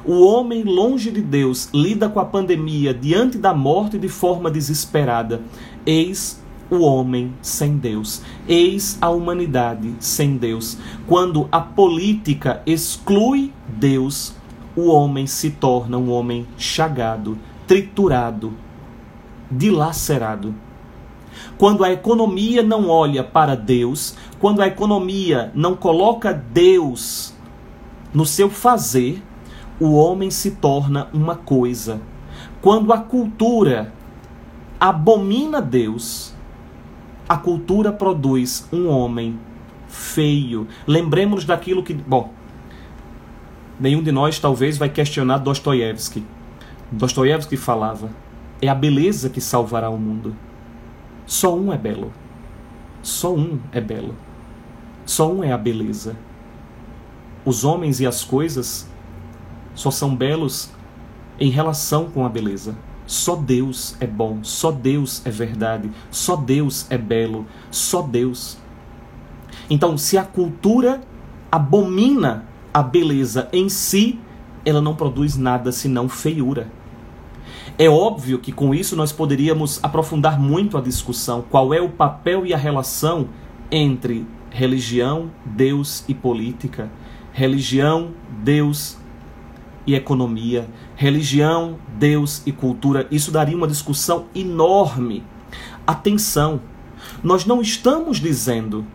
[0.05, 5.41] O homem, longe de Deus, lida com a pandemia diante da morte de forma desesperada.
[5.85, 8.21] Eis o homem sem Deus.
[8.47, 10.77] Eis a humanidade sem Deus.
[11.05, 14.33] Quando a política exclui Deus,
[14.77, 18.53] o homem se torna um homem chagado, triturado,
[19.51, 20.53] dilacerado.
[21.57, 27.33] Quando a economia não olha para Deus, quando a economia não coloca Deus
[28.13, 29.21] no seu fazer,
[29.79, 32.01] o homem se torna uma coisa.
[32.61, 33.93] Quando a cultura
[34.79, 36.33] abomina Deus,
[37.27, 39.39] a cultura produz um homem
[39.87, 40.67] feio.
[40.87, 41.93] Lembremos daquilo que.
[41.93, 42.33] Bom,
[43.79, 46.23] nenhum de nós talvez vai questionar Dostoiévski.
[46.91, 48.09] Dostoiévski falava:
[48.61, 50.35] é a beleza que salvará o mundo.
[51.25, 52.11] Só um é belo.
[53.01, 54.15] Só um é belo.
[55.05, 56.15] Só um é a beleza.
[57.45, 58.87] Os homens e as coisas
[59.73, 60.69] só são belos
[61.39, 62.75] em relação com a beleza.
[63.07, 68.57] Só Deus é bom, só Deus é verdade, só Deus é belo, só Deus.
[69.67, 71.01] Então, se a cultura
[71.51, 74.19] abomina a beleza em si,
[74.63, 76.69] ela não produz nada senão feiura.
[77.81, 82.45] É óbvio que com isso nós poderíamos aprofundar muito a discussão qual é o papel
[82.45, 83.29] e a relação
[83.71, 86.91] entre religião, Deus e política,
[87.31, 88.09] religião,
[88.43, 88.97] Deus
[89.87, 93.07] e economia, religião, Deus e cultura.
[93.09, 95.23] Isso daria uma discussão enorme.
[95.87, 96.59] Atenção,
[97.23, 98.85] nós não estamos dizendo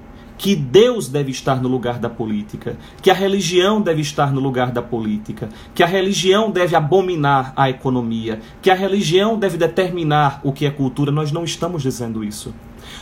[0.45, 4.71] que Deus deve estar no lugar da política, que a religião deve estar no lugar
[4.71, 10.53] da política, que a religião deve abominar a economia, que a religião deve determinar o
[10.53, 11.11] que é cultura.
[11.11, 12.55] Nós não estamos dizendo isso.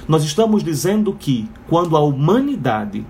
[0.07, 3.05] Nós estamos dizendo que quando a humanidade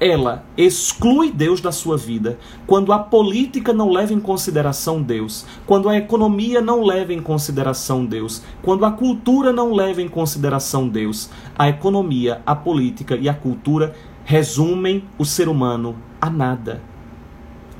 [0.00, 5.90] ela exclui Deus da sua vida, quando a política não leva em consideração Deus, quando
[5.90, 11.28] a economia não leva em consideração Deus, quando a cultura não leva em consideração Deus,
[11.56, 16.80] a economia, a política e a cultura resumem o ser humano a nada.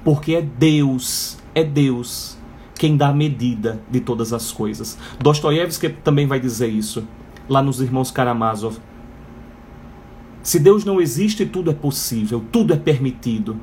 [0.05, 2.37] Porque é Deus, é Deus
[2.79, 4.99] quem dá a medida de todas as coisas.
[5.19, 7.05] Dostoiévski também vai dizer isso
[7.49, 8.79] lá nos Irmãos Karamazov.
[10.43, 13.59] Se Deus não existe, tudo é possível, tudo é permitido.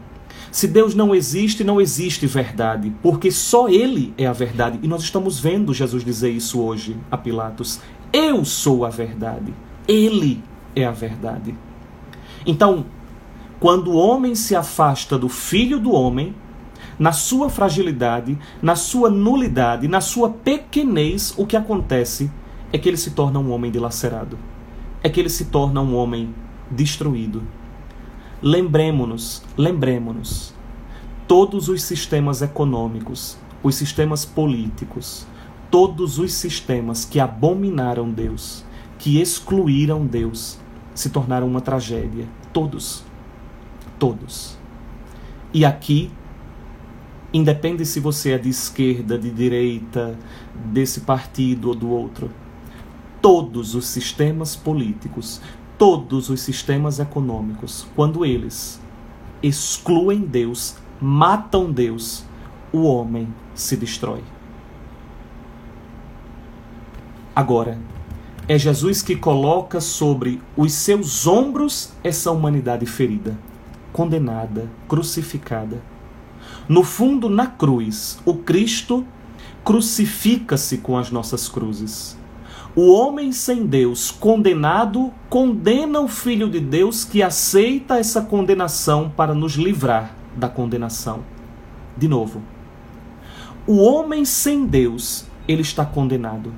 [0.52, 4.80] Se Deus não existe, não existe verdade, porque só Ele é a verdade.
[4.82, 7.80] E nós estamos vendo Jesus dizer isso hoje a Pilatos.
[8.14, 9.54] Eu sou a verdade.
[9.88, 10.42] Ele
[10.76, 11.56] é a verdade.
[12.46, 12.86] Então,
[13.60, 16.36] quando o homem se afasta do filho do homem,
[16.98, 22.32] na sua fragilidade, na sua nulidade, na sua pequenez, o que acontece
[22.72, 24.38] é que ele se torna um homem dilacerado.
[25.04, 26.34] É que ele se torna um homem
[26.70, 27.44] destruído.
[28.42, 30.54] Lembremos-nos, lembremos-nos,
[31.28, 35.26] todos os sistemas econômicos, os sistemas políticos,
[35.72, 38.64] todos os sistemas que abominaram Deus,
[39.00, 40.60] que excluíram Deus,
[40.94, 42.28] se tornaram uma tragédia.
[42.54, 43.04] Todos.
[44.00, 44.58] Todos.
[45.54, 46.12] E aqui,
[47.34, 50.18] independe se você é de esquerda, de direita,
[50.54, 52.32] desse partido ou do outro,
[53.22, 55.42] todos os sistemas políticos,
[55.78, 58.82] todos os sistemas econômicos, quando eles
[59.42, 62.24] excluem Deus, matam Deus,
[62.74, 64.24] o homem se destrói.
[67.36, 67.78] Agora,
[68.48, 73.38] é Jesus que coloca sobre os seus ombros essa humanidade ferida,
[73.94, 75.82] condenada, crucificada.
[76.68, 79.06] No fundo, na cruz, o Cristo
[79.64, 82.17] crucifica-se com as nossas cruzes.
[82.78, 89.34] O homem sem Deus, condenado, condena o Filho de Deus que aceita essa condenação para
[89.34, 91.24] nos livrar da condenação.
[91.98, 92.40] De novo,
[93.66, 96.54] o homem sem Deus, ele está condenado.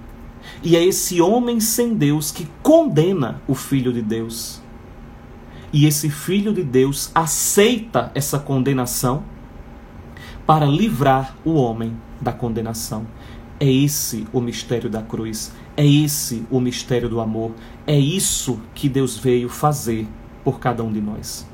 [0.61, 4.61] E é esse homem sem Deus que condena o Filho de Deus.
[5.71, 9.23] E esse Filho de Deus aceita essa condenação
[10.45, 13.07] para livrar o homem da condenação.
[13.57, 15.53] É esse o mistério da cruz.
[15.79, 17.53] É esse o mistério do amor.
[17.87, 20.05] É isso que Deus veio fazer
[20.43, 21.47] por cada um de nós.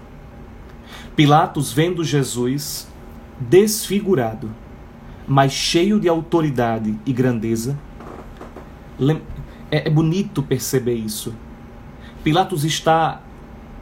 [1.16, 2.88] Pilatos, vendo Jesus
[3.40, 4.50] desfigurado,
[5.28, 7.78] mas cheio de autoridade e grandeza,
[9.70, 11.32] é, é bonito perceber isso.
[12.24, 13.22] Pilatos está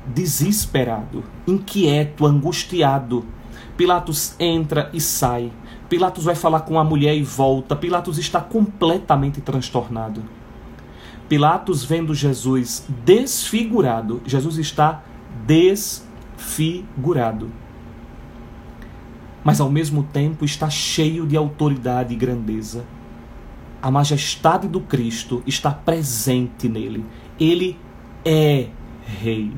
[0.05, 3.23] desesperado, inquieto, angustiado.
[3.77, 5.53] Pilatos entra e sai.
[5.93, 7.75] Pilatos vai falar com a mulher e volta.
[7.75, 10.23] Pilatos está completamente transtornado.
[11.29, 15.03] Pilatos vendo Jesus desfigurado, Jesus está
[15.45, 17.51] desfigurado.
[19.43, 22.83] Mas ao mesmo tempo está cheio de autoridade e grandeza.
[23.79, 27.05] A majestade do Cristo está presente nele.
[27.39, 27.77] Ele
[28.25, 28.69] é
[29.05, 29.51] rei.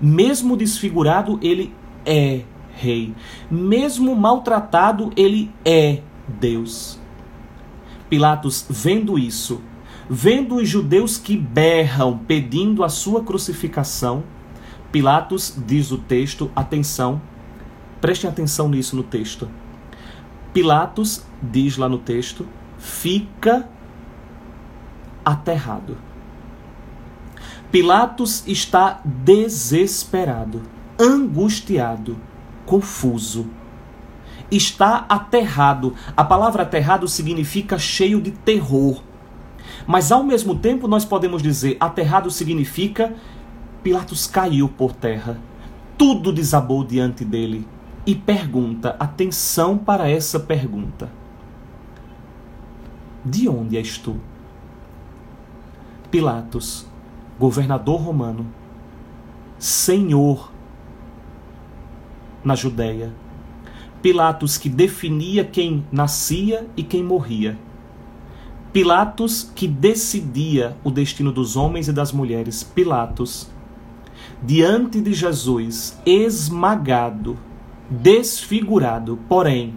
[0.00, 1.74] Mesmo desfigurado, ele
[2.06, 2.44] é
[2.78, 3.14] rei.
[3.50, 6.98] Mesmo maltratado, ele é Deus.
[8.08, 9.60] Pilatos, vendo isso,
[10.08, 14.24] vendo os judeus que berram pedindo a sua crucificação,
[14.90, 17.20] Pilatos diz o texto, atenção,
[18.00, 19.48] prestem atenção nisso no texto.
[20.54, 22.46] Pilatos diz lá no texto,
[22.78, 23.68] fica
[25.24, 25.98] aterrado.
[27.70, 30.62] Pilatos está desesperado,
[30.98, 32.16] angustiado,
[32.68, 33.46] confuso.
[34.50, 35.94] Está aterrado.
[36.14, 39.02] A palavra aterrado significa cheio de terror.
[39.86, 43.14] Mas ao mesmo tempo nós podemos dizer aterrado significa
[43.82, 45.38] Pilatos caiu por terra.
[45.96, 47.66] Tudo desabou diante dele.
[48.04, 51.10] E pergunta, atenção para essa pergunta:
[53.24, 54.16] De onde és tu?
[56.10, 56.86] Pilatos
[57.38, 58.46] governador romano,
[59.58, 60.50] senhor
[62.44, 63.12] na Judéia.
[64.00, 67.58] Pilatos que definia quem nascia e quem morria.
[68.72, 72.62] Pilatos que decidia o destino dos homens e das mulheres.
[72.62, 73.50] Pilatos,
[74.42, 77.36] diante de Jesus, esmagado,
[77.90, 79.74] desfigurado, porém,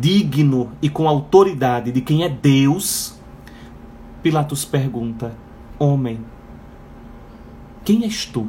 [0.00, 3.14] digno e com autoridade de quem é Deus,
[4.22, 5.36] Pilatos pergunta:
[5.78, 6.20] Homem,
[7.84, 8.48] quem és tu?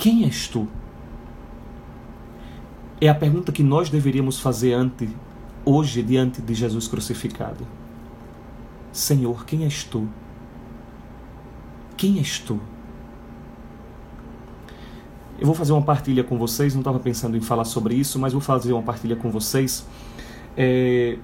[0.00, 0.66] Quem és tu?
[2.98, 5.06] É a pergunta que nós deveríamos fazer ante,
[5.62, 7.66] hoje diante de Jesus crucificado.
[8.90, 10.08] Senhor, quem és tu?
[11.98, 12.58] Quem és tu?
[15.38, 18.32] Eu vou fazer uma partilha com vocês, não estava pensando em falar sobre isso, mas
[18.32, 19.86] vou fazer uma partilha com vocês.
[20.56, 21.18] É,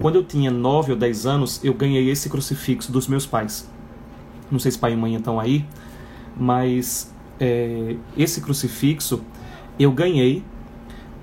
[0.00, 3.68] quando eu tinha 9 ou 10 anos, eu ganhei esse crucifixo dos meus pais.
[4.48, 5.66] Não sei se pai e mãe estão aí,
[6.36, 7.09] mas
[7.40, 9.24] é, esse crucifixo
[9.78, 10.44] eu ganhei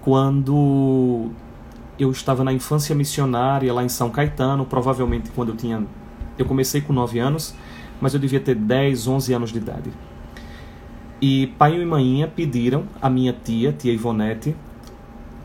[0.02, 1.30] quando
[2.00, 5.86] eu estava na infância missionária lá em São Caetano, provavelmente quando eu tinha.
[6.38, 7.54] Eu comecei com 9 anos,
[8.02, 9.92] mas eu devia ter 10, 11 anos de idade.
[11.22, 14.56] E pai e mãe pediram a minha tia, tia Ivonete,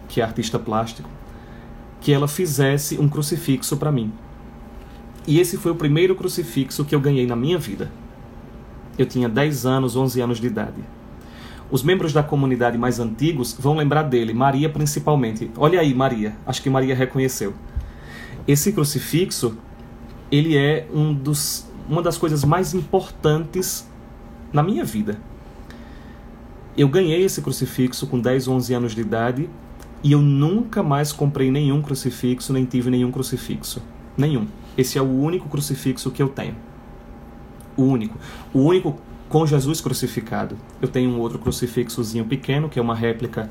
[0.08, 1.08] que é artista plástico,
[2.00, 4.12] que ela fizesse um crucifixo para mim.
[5.26, 7.90] E esse foi o primeiro crucifixo que eu ganhei na minha vida.
[8.98, 10.82] Eu tinha 10 anos, 11 anos de idade.
[11.70, 15.50] Os membros da comunidade mais antigos vão lembrar dele, Maria principalmente.
[15.56, 16.36] Olha aí, Maria.
[16.46, 17.54] Acho que Maria reconheceu.
[18.46, 19.56] Esse crucifixo,
[20.30, 23.88] ele é um dos, uma das coisas mais importantes
[24.52, 25.18] na minha vida.
[26.76, 29.48] Eu ganhei esse crucifixo com 10, 11 anos de idade
[30.02, 33.82] e eu nunca mais comprei nenhum crucifixo, nem tive nenhum crucifixo.
[34.16, 34.46] Nenhum.
[34.76, 36.56] Esse é o único crucifixo que eu tenho.
[37.76, 38.18] O único.
[38.52, 38.96] O único
[39.28, 40.58] com Jesus crucificado.
[40.80, 43.50] Eu tenho um outro crucifixozinho pequeno, que é uma réplica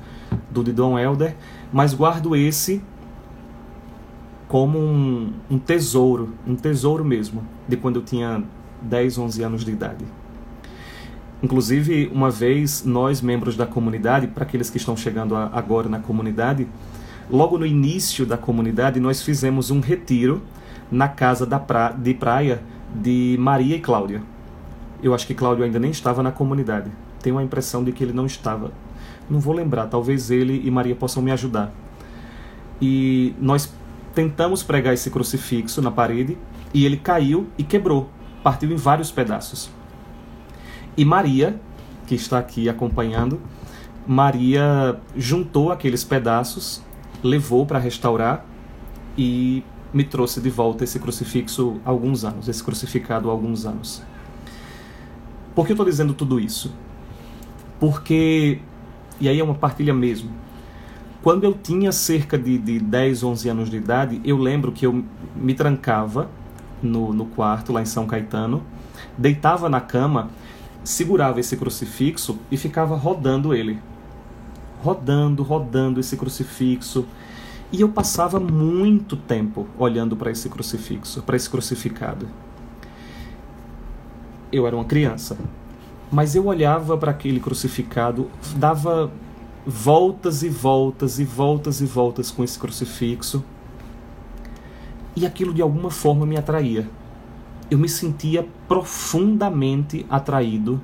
[0.52, 1.36] do de Dom Helder,
[1.74, 2.84] mas guardo esse
[4.48, 8.44] como um, um tesouro, um tesouro mesmo, de quando eu tinha
[8.82, 10.06] 10, 11 anos de idade.
[11.42, 16.68] Inclusive, uma vez, nós, membros da comunidade, para aqueles que estão chegando agora na comunidade,
[17.30, 20.44] logo no início da comunidade, nós fizemos um retiro
[20.92, 22.62] na casa da pra de praia
[22.94, 24.22] de Maria e Cláudia.
[25.02, 26.92] Eu acho que Cláudio ainda nem estava na comunidade.
[27.22, 28.72] Tenho a impressão de que ele não estava.
[29.30, 31.72] Não vou lembrar, talvez ele e Maria possam me ajudar.
[32.82, 33.72] E nós
[34.14, 36.38] tentamos pregar esse crucifixo na parede
[36.74, 38.10] e ele caiu e quebrou,
[38.44, 39.70] partiu em vários pedaços.
[40.98, 41.60] E Maria,
[42.06, 43.40] que está aqui acompanhando,
[44.06, 46.84] Maria juntou aqueles pedaços,
[47.24, 48.46] levou para restaurar
[49.18, 49.64] e
[49.94, 54.02] me trouxe de volta esse crucifixo há alguns anos, esse crucificado há alguns anos.
[55.54, 56.74] Por que eu estou dizendo tudo isso?
[57.80, 58.60] Porque,
[59.20, 60.32] e aí é uma partilha mesmo,
[61.22, 65.04] quando eu tinha cerca de, de 10, 11 anos de idade, eu lembro que eu
[65.36, 66.30] me trancava
[66.82, 68.64] no, no quarto lá em São Caetano,
[69.18, 70.30] deitava na cama
[70.84, 73.80] segurava esse crucifixo e ficava rodando ele.
[74.84, 77.06] Rodando, rodando esse crucifixo.
[77.72, 82.28] E eu passava muito tempo olhando para esse crucifixo, para esse crucificado.
[84.52, 85.38] Eu era uma criança,
[86.12, 89.10] mas eu olhava para aquele crucificado, dava
[89.66, 93.42] voltas e voltas e voltas e voltas com esse crucifixo.
[95.16, 96.90] E aquilo de alguma forma me atraía.
[97.70, 100.82] Eu me sentia profundamente atraído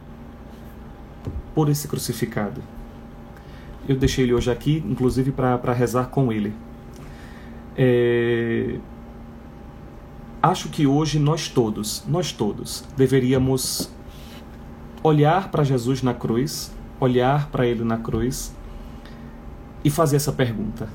[1.54, 2.62] por esse crucificado.
[3.90, 6.54] Eu deixei ele hoje aqui, inclusive para rezar com ele.
[7.78, 8.80] É...
[10.42, 13.90] Acho que hoje nós todos, nós todos, deveríamos
[15.04, 18.54] olhar para Jesus na cruz, olhar para ele na cruz
[19.84, 20.90] e fazer essa pergunta: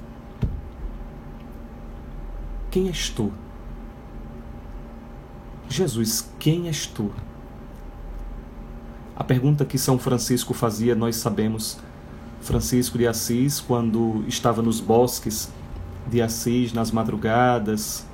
[2.71, 3.33] Quem és tu?
[5.69, 7.11] Jesus, quem és tu?
[9.15, 11.79] A pergunta que São Francisco fazia, nós sabemos.
[12.41, 15.49] Francisco de Assis, quando estava nos bosques
[16.07, 18.07] de Assis, nas madrugadas,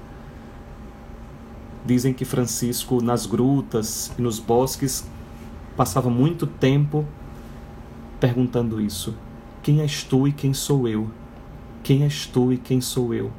[1.84, 5.08] dizem que Francisco, nas grutas e nos bosques,
[5.76, 7.06] passava muito tempo
[8.20, 9.14] perguntando isso.
[9.62, 11.08] Quem és tu e quem sou eu?
[11.82, 13.30] Quem és tu e quem sou eu?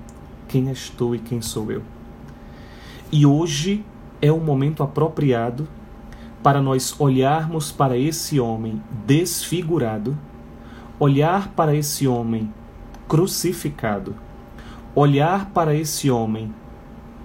[0.48, 1.84] Quem és tu e quem sou eu?
[3.12, 3.84] E hoje
[4.22, 5.68] é o momento apropriado
[6.42, 10.18] para nós olharmos para esse homem desfigurado,
[11.00, 12.52] olhar para esse homem
[13.08, 14.16] crucificado,
[15.00, 16.54] olhar para esse homem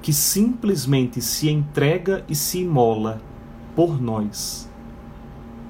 [0.00, 3.20] que simplesmente se entrega e se imola
[3.74, 4.70] por nós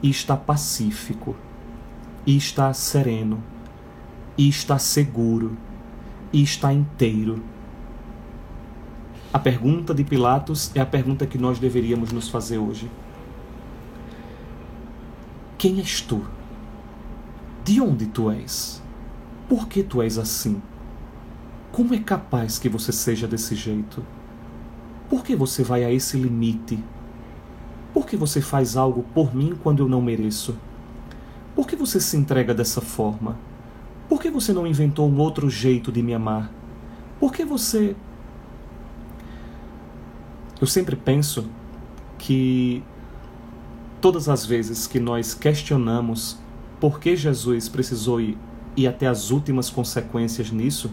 [0.02, 1.34] e está pacífico
[2.26, 3.42] e está sereno,
[4.36, 5.56] e está seguro,
[6.30, 7.42] e está inteiro.
[9.32, 12.90] A pergunta de Pilatos é a pergunta que nós deveríamos nos fazer hoje.
[15.56, 16.22] Quem és tu?
[17.64, 18.82] De onde tu és?
[19.48, 20.60] Por que tu és assim?
[21.74, 24.00] Como é capaz que você seja desse jeito?
[25.10, 26.78] Por que você vai a esse limite?
[27.92, 30.56] Por que você faz algo por mim quando eu não mereço?
[31.52, 33.36] Por que você se entrega dessa forma?
[34.08, 36.48] Por que você não inventou um outro jeito de me amar?
[37.18, 37.96] Por que você.
[40.60, 41.44] Eu sempre penso
[42.18, 42.84] que
[44.00, 46.38] todas as vezes que nós questionamos
[46.78, 48.38] por que Jesus precisou ir,
[48.76, 50.88] ir até as últimas consequências nisso,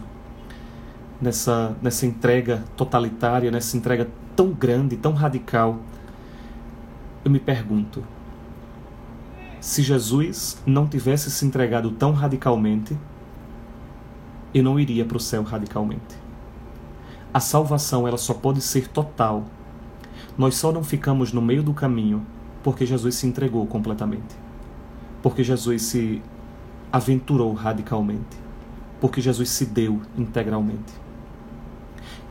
[1.22, 5.78] nessa, nessa entrega totalitária, nessa entrega tão grande, tão radical,
[7.24, 8.04] eu me pergunto:
[9.60, 12.98] se Jesus não tivesse se entregado tão radicalmente,
[14.52, 16.20] eu não iria para o céu radicalmente.
[17.32, 19.44] A salvação ela só pode ser total.
[20.36, 22.26] Nós só não ficamos no meio do caminho
[22.62, 24.36] porque Jesus se entregou completamente.
[25.22, 26.20] Porque Jesus se
[26.92, 28.36] aventurou radicalmente.
[29.00, 31.01] Porque Jesus se deu integralmente.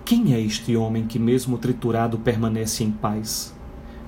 [0.03, 3.53] Quem é este homem que, mesmo triturado, permanece em paz?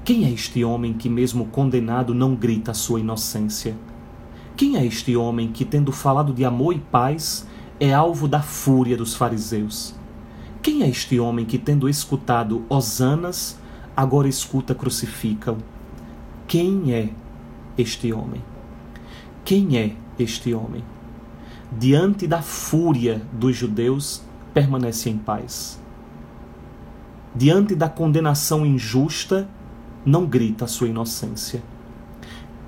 [0.03, 3.75] Quem é este homem que, mesmo condenado, não grita a sua inocência?
[4.57, 7.47] Quem é este homem que, tendo falado de amor e paz,
[7.79, 9.95] é alvo da fúria dos fariseus?
[10.61, 13.57] Quem é este homem que, tendo escutado hosanas,
[13.95, 15.57] agora escuta crucificam?
[16.47, 17.09] Quem é
[17.77, 18.41] este homem?
[19.45, 20.83] Quem é este homem?
[21.71, 24.21] Diante da fúria dos judeus,
[24.53, 25.82] permanece em paz.
[27.35, 29.49] Diante da condenação injusta,
[30.05, 31.63] não grita a sua inocência.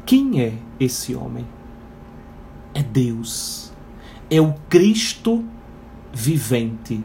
[0.05, 1.45] Quem é esse homem?
[2.73, 3.71] É Deus.
[4.29, 5.43] É o Cristo
[6.11, 7.03] vivente.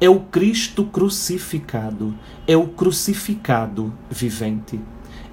[0.00, 2.14] É o Cristo crucificado.
[2.46, 4.80] É o crucificado vivente.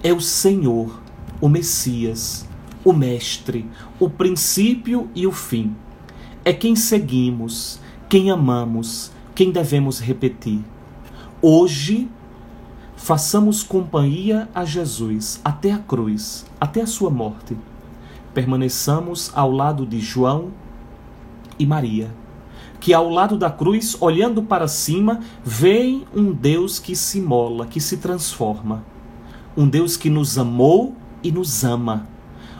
[0.04, 1.02] É o Senhor,
[1.42, 2.48] o Messias,
[2.84, 3.66] o Mestre,
[4.00, 5.76] o princípio e o fim.
[6.44, 10.62] É quem seguimos, quem amamos, quem devemos repetir.
[11.48, 12.10] Hoje
[12.96, 17.56] Façamos companhia a Jesus até a cruz, até a sua morte.
[18.34, 20.50] Permaneçamos ao lado de João
[21.60, 22.10] e Maria,
[22.80, 27.80] que ao lado da cruz, olhando para cima, veem um Deus que se mola, que
[27.80, 28.84] se transforma.
[29.56, 32.08] Um Deus que nos amou e nos ama.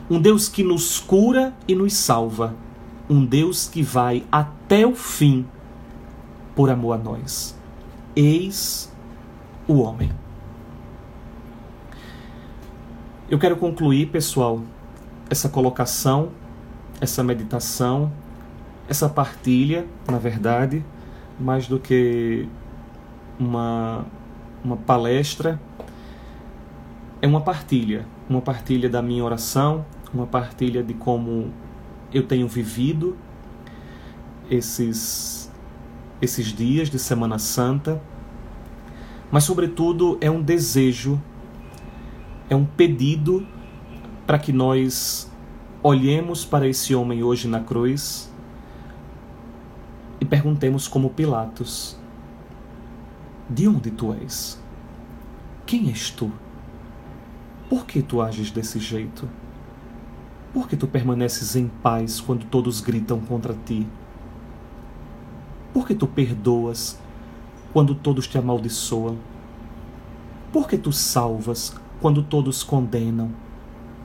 [0.08, 2.54] Um Deus que nos cura e nos salva.
[3.10, 5.44] Um Deus que vai até o fim
[6.56, 7.65] por amor a nós.
[8.16, 8.90] Eis
[9.68, 10.10] o homem.
[13.30, 14.62] Eu quero concluir, pessoal,
[15.30, 16.30] essa colocação,
[17.02, 18.10] essa meditação,
[18.88, 20.86] essa partilha, na verdade,
[21.38, 22.48] mais do que
[23.38, 24.06] uma,
[24.64, 25.60] uma palestra,
[27.22, 31.52] é uma partilha, uma partilha da minha oração, uma partilha de como
[32.14, 33.18] eu tenho vivido
[34.50, 35.35] esses
[36.22, 38.02] esses dias de Semana Santa,
[39.32, 41.22] mas sobretudo é um desejo
[42.50, 43.46] é um pedido
[44.26, 45.30] para que nós
[45.82, 48.32] olhemos para esse homem hoje na cruz
[50.20, 51.98] e perguntemos como Pilatos:
[53.50, 54.60] De onde tu és?
[55.66, 56.32] Quem és tu?
[57.70, 59.28] Por que tu ages desse jeito?
[60.54, 63.88] Por que tu permaneces em paz quando todos gritam contra ti?
[65.76, 66.98] Por que tu perdoas
[67.74, 69.18] quando todos te amaldiçoam?
[70.50, 73.30] Por que tu salvas quando todos condenam?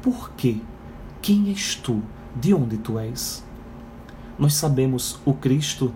[0.02, 0.56] Por quê?
[1.22, 2.02] Quem és tu?
[2.34, 3.44] De onde tu és?
[4.36, 5.94] Nós sabemos o Cristo,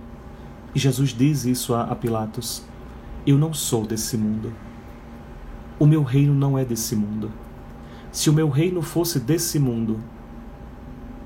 [0.72, 2.62] e Jesus diz isso a, a Pilatos:
[3.26, 4.52] Eu não sou desse mundo.
[5.76, 7.32] O meu reino não é desse mundo.
[8.12, 9.98] Se o meu reino fosse desse mundo,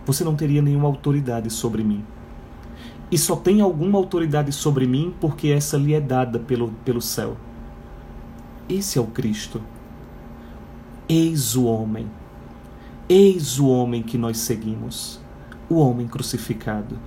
[0.07, 2.03] você não teria nenhuma autoridade sobre mim.
[3.11, 7.37] E só tem alguma autoridade sobre mim porque essa lhe é dada pelo, pelo céu.
[8.69, 9.63] Esse é o Cristo.
[11.09, 12.11] Eis o homem.
[13.09, 15.19] Eis o homem que nós seguimos.
[15.71, 16.99] O homem crucificado.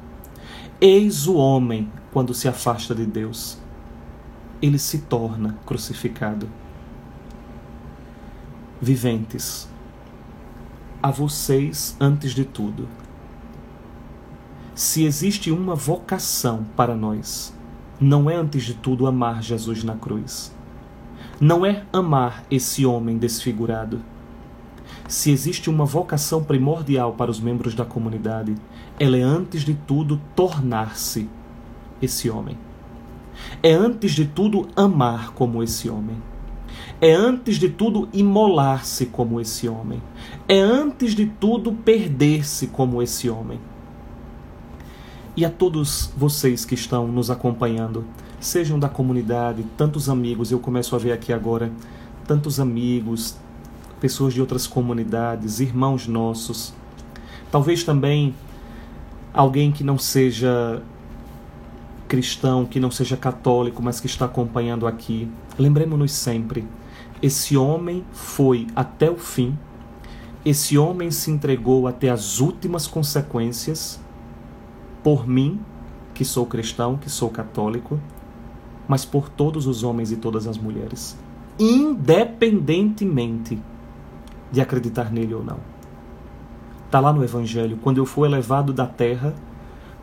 [0.79, 3.59] Eis o homem quando se afasta de Deus.
[4.59, 6.49] Ele se torna crucificado.
[8.81, 9.69] Viventes,
[11.03, 12.87] a vocês antes de tudo.
[14.83, 17.53] Se existe uma vocação para nós,
[17.99, 20.51] não é antes de tudo amar Jesus na cruz
[21.39, 24.01] não é amar esse homem desfigurado.
[25.07, 28.55] Se existe uma vocação primordial para os membros da comunidade,
[28.99, 31.29] ela é antes de tudo tornar-se
[32.01, 32.57] esse homem.
[33.61, 36.17] É antes de tudo amar como esse homem.
[36.99, 40.01] É antes de tudo imolar-se como esse homem.
[40.47, 43.59] É antes de tudo perder-se como esse homem.
[45.35, 48.03] E a todos vocês que estão nos acompanhando,
[48.37, 51.71] sejam da comunidade, tantos amigos, eu começo a ver aqui agora
[52.27, 53.37] tantos amigos,
[54.01, 56.73] pessoas de outras comunidades, irmãos nossos.
[57.49, 58.35] Talvez também
[59.33, 60.83] alguém que não seja
[62.09, 65.31] cristão, que não seja católico, mas que está acompanhando aqui.
[65.57, 66.67] Lembremos-nos sempre:
[67.21, 69.57] esse homem foi até o fim,
[70.43, 74.00] esse homem se entregou até as últimas consequências
[75.03, 75.59] por mim,
[76.13, 77.99] que sou cristão, que sou católico,
[78.87, 81.17] mas por todos os homens e todas as mulheres,
[81.59, 83.57] independentemente
[84.51, 85.57] de acreditar nele ou não.
[86.85, 89.33] Está lá no Evangelho: quando eu for elevado da terra,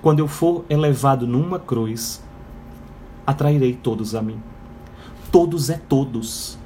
[0.01, 2.23] quando eu for elevado numa cruz,
[3.27, 4.41] atrairei todos a mim.
[5.31, 6.57] Todos é todos.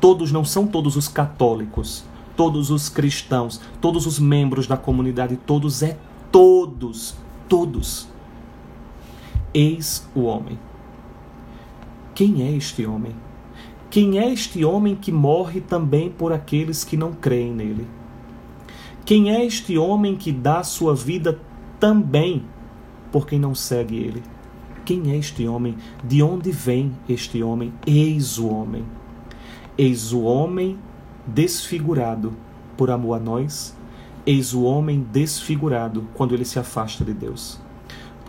[0.00, 2.04] Todos não são todos os católicos,
[2.34, 5.98] todos os cristãos, todos os membros da comunidade, todos é
[6.30, 7.14] todos,
[7.48, 8.08] todos.
[9.52, 10.58] Eis o homem.
[12.14, 13.14] Quem é este homem?
[13.90, 17.86] Quem é este homem que morre também por aqueles que não creem nele?
[19.04, 21.40] Quem é este homem que dá sua vida
[21.80, 22.44] também
[23.10, 24.22] por quem não segue ele?
[24.84, 25.76] Quem é este homem?
[26.04, 27.72] De onde vem este homem?
[27.86, 28.84] Eis o homem.
[29.76, 30.78] Eis o homem
[31.26, 32.32] desfigurado
[32.76, 33.76] por amor a nós.
[34.26, 37.58] Eis o homem desfigurado quando ele se afasta de Deus.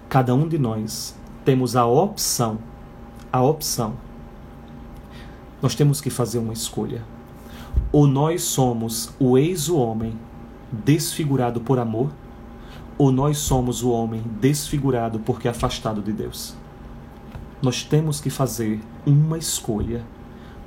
[0.10, 2.60] Cada um de nós temos a opção
[3.32, 3.94] a opção.
[5.62, 7.04] Nós temos que fazer uma escolha.
[7.92, 10.18] Ou nós somos o ex-homem
[10.72, 12.12] desfigurado por amor,
[12.98, 16.56] ou nós somos o homem desfigurado porque afastado de Deus.
[17.62, 20.04] Nós temos que fazer uma escolha.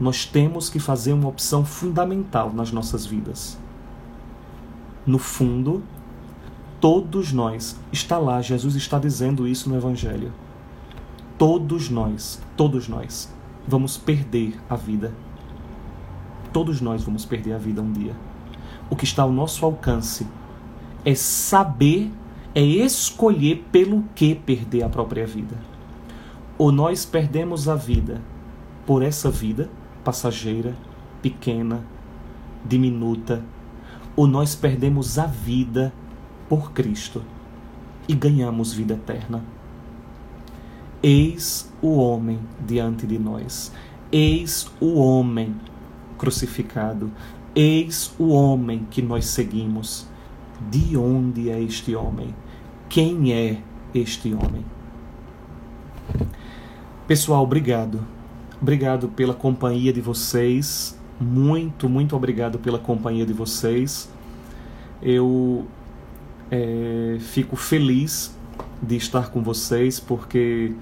[0.01, 3.59] Nós temos que fazer uma opção fundamental nas nossas vidas.
[5.07, 5.83] No fundo,
[6.81, 10.33] todos nós, está lá, Jesus está dizendo isso no Evangelho
[11.39, 13.33] todos nós, todos nós,
[13.67, 15.13] vamos perder a vida.
[16.53, 18.15] Todos nós vamos perder a vida um dia.
[18.89, 20.27] O que está ao nosso alcance
[21.05, 22.11] é saber,
[22.55, 25.57] é escolher pelo que perder a própria vida.
[26.57, 28.23] Ou nós perdemos a vida
[28.87, 29.69] por essa vida
[30.05, 30.75] passageira,
[31.21, 31.85] pequena,
[32.65, 33.43] diminuta,
[34.17, 35.93] ou nós perdemos a vida
[36.49, 37.23] por Cristo
[38.09, 39.43] e ganhamos vida eterna.
[41.03, 43.73] Eis o homem diante de nós.
[44.11, 45.55] Eis o homem
[46.17, 47.11] crucificado.
[47.55, 50.07] Eis o homem que nós seguimos.
[50.71, 52.35] De onde é este homem?
[52.89, 53.61] Quem é
[53.95, 54.65] este homem?
[57.07, 58.01] Pessoal, obrigado.
[58.61, 60.99] Obrigado pela companhia de vocês.
[61.25, 64.11] Muito, muito obrigado pela companhia de vocês.
[65.01, 65.67] Eu
[66.51, 68.37] é, fico feliz
[68.83, 70.73] de estar com vocês porque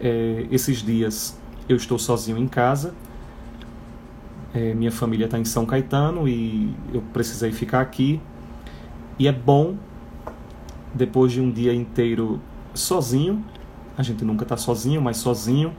[0.00, 1.36] é, esses dias
[1.68, 2.94] eu estou sozinho em casa,
[4.54, 8.20] é, minha família está em São Caetano e eu precisei ficar aqui.
[9.18, 9.76] E é bom,
[10.94, 12.40] depois de um dia inteiro
[12.72, 13.44] sozinho,
[13.98, 15.74] a gente nunca está sozinho, mas sozinho,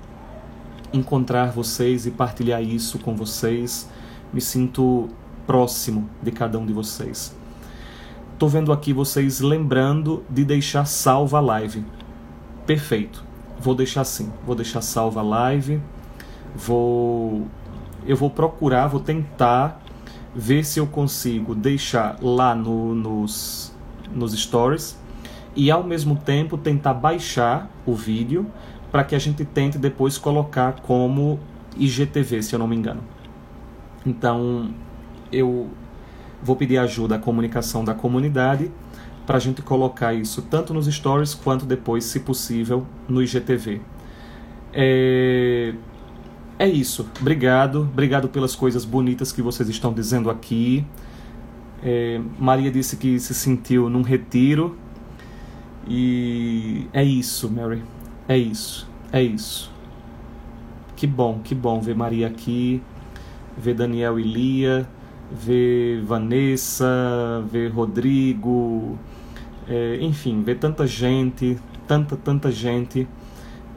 [0.94, 3.90] encontrar vocês e partilhar isso com vocês.
[4.32, 5.10] Me sinto
[5.46, 7.36] próximo de cada um de vocês.
[8.34, 11.84] Estou vendo aqui vocês lembrando de deixar salva a live.
[12.66, 13.24] Perfeito.
[13.60, 14.32] Vou deixar assim.
[14.46, 15.82] Vou deixar salva a live.
[16.56, 17.48] Vou
[18.06, 19.82] eu vou procurar, vou tentar
[20.36, 23.72] ver se eu consigo deixar lá no, nos,
[24.12, 24.98] nos stories
[25.56, 28.46] e ao mesmo tempo tentar baixar o vídeo
[28.94, 31.40] para que a gente tente depois colocar como
[31.76, 33.02] IGTV, se eu não me engano.
[34.06, 34.70] Então,
[35.32, 35.72] eu
[36.44, 38.72] vou pedir ajuda à comunicação da comunidade
[39.26, 43.82] para a gente colocar isso tanto nos stories quanto depois, se possível, no IGTV.
[44.72, 45.74] É,
[46.60, 47.10] é isso.
[47.20, 47.90] Obrigado.
[47.92, 50.86] Obrigado pelas coisas bonitas que vocês estão dizendo aqui.
[51.82, 54.78] É, Maria disse que se sentiu num retiro.
[55.88, 57.82] E é isso, Mary.
[58.28, 58.88] É isso.
[59.12, 59.72] É isso.
[60.96, 62.82] Que bom, que bom ver Maria aqui,
[63.58, 64.88] ver Daniel e Lia,
[65.30, 68.98] ver Vanessa, ver Rodrigo,
[69.68, 73.08] é, enfim, ver tanta gente, tanta, tanta gente.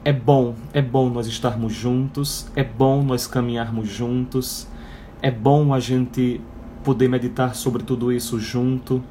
[0.05, 4.68] É bom, é bom nós estarmos juntos, é bom nós caminharmos juntos,
[5.20, 6.40] é bom a gente
[6.84, 9.03] poder meditar sobre tudo isso junto.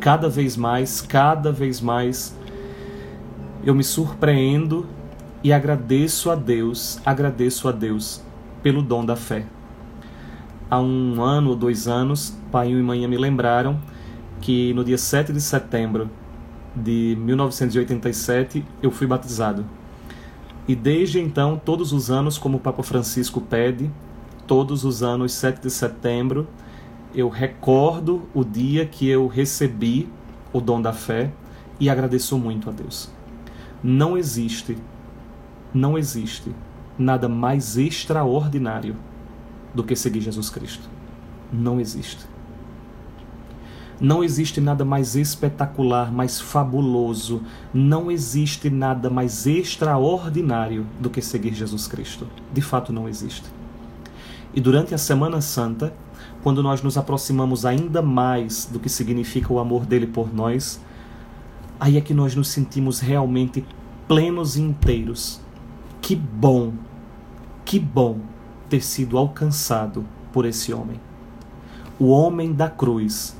[0.00, 2.36] Cada vez mais, cada vez mais,
[3.62, 4.86] eu me surpreendo
[5.44, 8.22] e agradeço a Deus, agradeço a Deus
[8.62, 9.44] pelo dom da fé.
[10.70, 13.78] Há um ano ou dois anos, pai e mãe me lembraram
[14.40, 16.08] que no dia 7 de setembro
[16.74, 19.64] de 1987 eu fui batizado.
[20.66, 23.90] E desde então, todos os anos, como o Papa Francisco pede,
[24.46, 26.46] todos os anos, 7 de setembro,
[27.14, 30.08] eu recordo o dia que eu recebi
[30.52, 31.30] o dom da fé
[31.78, 33.10] e agradeço muito a Deus.
[33.82, 34.76] Não existe,
[35.72, 36.54] não existe
[36.98, 38.96] nada mais extraordinário
[39.74, 40.88] do que seguir Jesus Cristo.
[41.52, 42.26] Não existe.
[44.00, 51.52] Não existe nada mais espetacular, mais fabuloso, não existe nada mais extraordinário do que seguir
[51.52, 52.26] Jesus Cristo.
[52.50, 53.44] De fato, não existe.
[54.54, 55.92] E durante a Semana Santa,
[56.42, 60.80] quando nós nos aproximamos ainda mais do que significa o amor dele por nós,
[61.80, 63.64] aí é que nós nos sentimos realmente
[64.06, 65.40] plenos e inteiros.
[66.02, 66.74] Que bom,
[67.64, 68.18] que bom
[68.68, 71.00] ter sido alcançado por esse homem.
[71.98, 73.36] O homem da cruz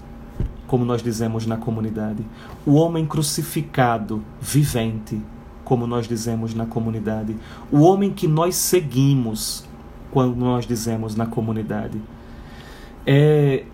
[0.70, 2.24] como nós dizemos na comunidade.
[2.64, 5.20] O homem crucificado, vivente,
[5.64, 7.36] como nós dizemos na comunidade.
[7.72, 9.64] O homem que nós seguimos,
[10.12, 12.00] quando nós dizemos na comunidade.
[13.04, 13.64] É,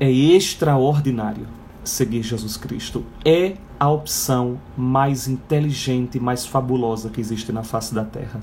[0.00, 1.46] é extraordinário
[1.90, 3.04] seguir Jesus Cristo.
[3.24, 8.40] É a opção mais inteligente e mais fabulosa que existe na face da terra.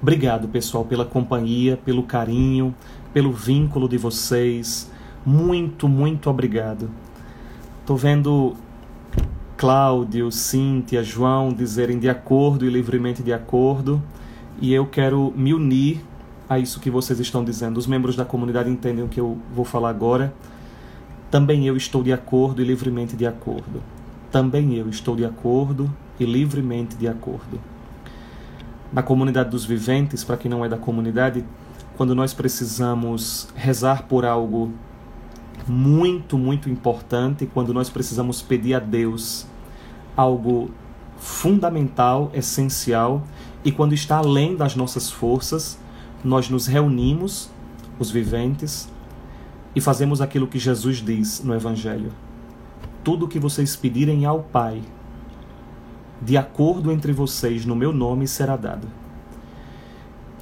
[0.00, 2.74] Obrigado, pessoal, pela companhia, pelo carinho,
[3.12, 4.90] pelo vínculo de vocês
[5.24, 6.90] muito, muito obrigado.
[7.80, 8.54] Estou vendo
[9.56, 14.02] Cláudio, Cíntia, João dizerem de acordo e livremente de acordo,
[14.60, 16.00] e eu quero me unir
[16.48, 17.76] a isso que vocês estão dizendo.
[17.76, 20.32] Os membros da comunidade entendem o que eu vou falar agora.
[21.30, 23.82] Também eu estou de acordo e livremente de acordo.
[24.32, 27.60] Também eu estou de acordo e livremente de acordo.
[28.92, 31.44] Na comunidade dos viventes, para quem não é da comunidade,
[31.96, 34.72] quando nós precisamos rezar por algo
[35.68, 39.46] muito, muito importante quando nós precisamos pedir a Deus
[40.16, 40.70] algo
[41.18, 43.22] fundamental, essencial,
[43.64, 45.78] e quando está além das nossas forças,
[46.24, 47.50] nós nos reunimos,
[47.98, 48.88] os viventes,
[49.74, 52.12] e fazemos aquilo que Jesus diz no Evangelho.
[53.04, 54.82] Tudo o que vocês pedirem ao Pai,
[56.20, 58.88] de acordo entre vocês no meu nome, será dado.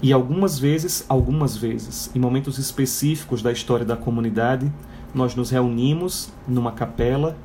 [0.03, 4.73] E algumas vezes, algumas vezes, em momentos específicos da história da comunidade,
[5.15, 7.37] nós nos reunimos numa capela,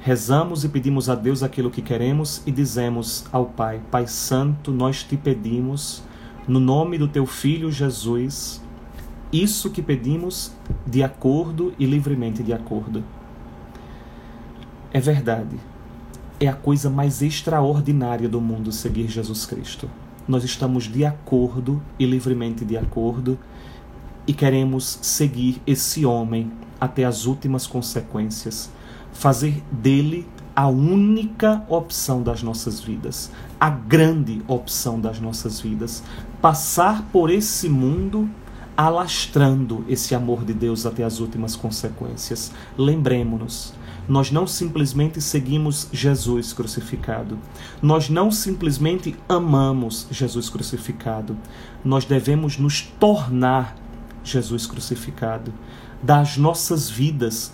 [0.00, 5.02] rezamos e pedimos a Deus aquilo que queremos e dizemos ao Pai: Pai Santo, nós
[5.02, 6.02] te pedimos,
[6.46, 8.60] no nome do teu Filho Jesus,
[9.32, 10.52] isso que pedimos
[10.86, 13.02] de acordo e livremente de acordo.
[14.92, 15.56] É verdade.
[16.38, 19.88] É a coisa mais extraordinária do mundo seguir Jesus Cristo.
[20.28, 23.38] Nós estamos de acordo e livremente de acordo
[24.26, 28.70] e queremos seguir esse homem até as últimas consequências,
[29.12, 36.02] fazer dele a única opção das nossas vidas, a grande opção das nossas vidas,
[36.40, 38.28] passar por esse mundo
[38.76, 42.52] alastrando esse amor de Deus até as últimas consequências.
[42.76, 43.74] Lembremos-nos,
[44.08, 47.38] nós não simplesmente seguimos Jesus crucificado.
[47.80, 51.36] Nós não simplesmente amamos Jesus crucificado.
[51.84, 53.76] Nós devemos nos tornar
[54.24, 55.52] Jesus crucificado,
[56.02, 57.52] das nossas vidas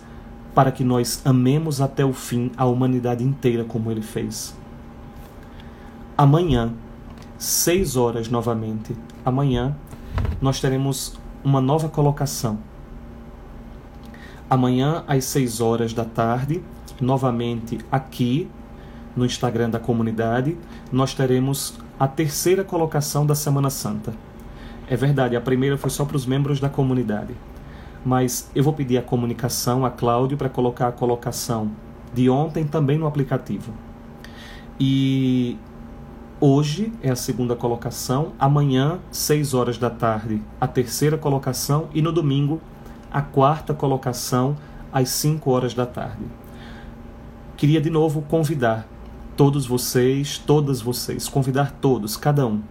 [0.55, 4.57] para que nós amemos até o fim a humanidade inteira como ele fez.
[6.16, 6.73] Amanhã,
[7.39, 9.77] seis horas novamente, amanhã
[10.41, 12.59] nós teremos uma nova colocação.
[14.49, 16.62] Amanhã, às 6 horas da tarde,
[17.01, 18.49] novamente aqui
[19.14, 20.57] no Instagram da comunidade,
[20.91, 24.14] nós teremos a terceira colocação da Semana Santa.
[24.89, 27.35] É verdade, a primeira foi só para os membros da comunidade.
[28.05, 31.71] Mas eu vou pedir a comunicação a Cláudio para colocar a colocação
[32.14, 33.73] de ontem também no aplicativo.
[34.81, 35.59] E
[36.41, 42.12] Hoje é a segunda colocação, amanhã, 6 horas da tarde, a terceira colocação e no
[42.12, 42.61] domingo,
[43.11, 44.57] a quarta colocação,
[44.93, 46.22] às 5 horas da tarde.
[47.57, 48.86] Queria de novo convidar
[49.36, 52.62] todos vocês, todas vocês, convidar todos, cada um,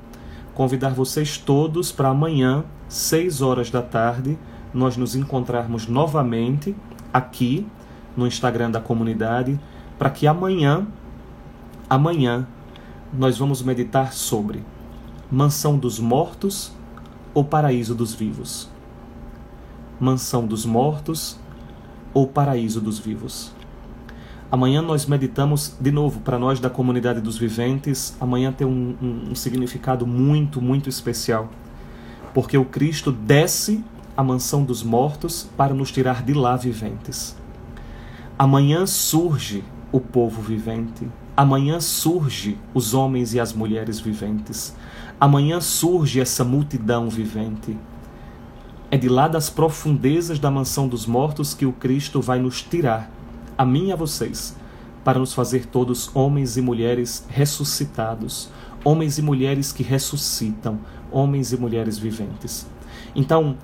[0.54, 4.40] convidar vocês todos para amanhã, 6 horas da tarde,
[4.74, 6.74] nós nos encontrarmos novamente
[7.14, 7.68] aqui
[8.16, 9.60] no Instagram da comunidade,
[10.00, 10.88] para que amanhã,
[11.90, 12.48] amanhã,
[13.14, 14.64] nós vamos meditar sobre
[15.32, 16.72] Mansão dos Mortos
[17.34, 18.70] ou Paraíso dos Vivos.
[20.00, 21.40] Mansão dos Mortos
[22.14, 23.52] ou Paraíso dos Vivos.
[24.52, 28.16] Amanhã nós meditamos de novo para nós da comunidade dos viventes.
[28.20, 31.50] Amanhã tem um, um, um significado muito, muito especial,
[32.34, 33.84] porque o Cristo desce
[34.16, 37.36] à mansão dos mortos para nos tirar de lá viventes.
[38.40, 44.76] Amanhã surge o povo vivente, Amanhã surge os homens e as mulheres viventes.
[45.20, 47.78] Amanhã surge essa multidão vivente.
[48.90, 53.12] É de lá das profundezas da mansão dos mortos que o Cristo vai nos tirar,
[53.56, 54.56] a mim e a vocês,
[55.04, 58.50] para nos fazer todos homens e mulheres ressuscitados,
[58.84, 60.80] homens e mulheres que ressuscitam,
[61.12, 62.66] homens e mulheres viventes.
[63.16, 63.56] Então,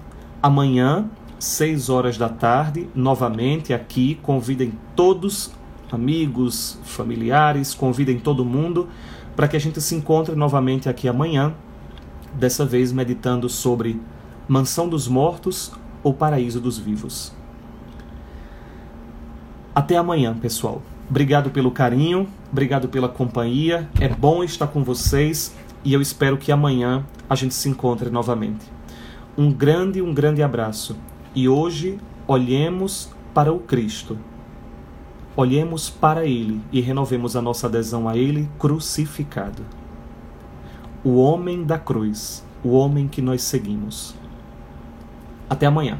[0.43, 1.09] amanhã,
[1.39, 5.51] seis horas da tarde, novamente aqui, convidem todos
[5.93, 8.89] amigos, familiares, convidem todo mundo
[9.35, 11.53] para que a gente se encontre novamente aqui amanhã,
[12.33, 14.01] dessa vez meditando sobre
[14.47, 15.71] Mansão dos Mortos
[16.03, 17.31] ou Paraíso dos Vivos.
[19.73, 20.81] Até amanhã, pessoal.
[21.09, 23.89] Obrigado pelo carinho, obrigado pela companhia.
[23.99, 28.65] É bom estar com vocês e eu espero que amanhã a gente se encontre novamente.
[29.37, 30.95] Um grande, um grande abraço.
[31.35, 34.17] E hoje olhemos para o Cristo
[35.35, 39.63] olhemos para Ele e renovemos a nossa adesão a Ele crucificado.
[41.03, 44.15] O homem da cruz, o homem que nós seguimos.
[45.49, 45.99] Até amanhã.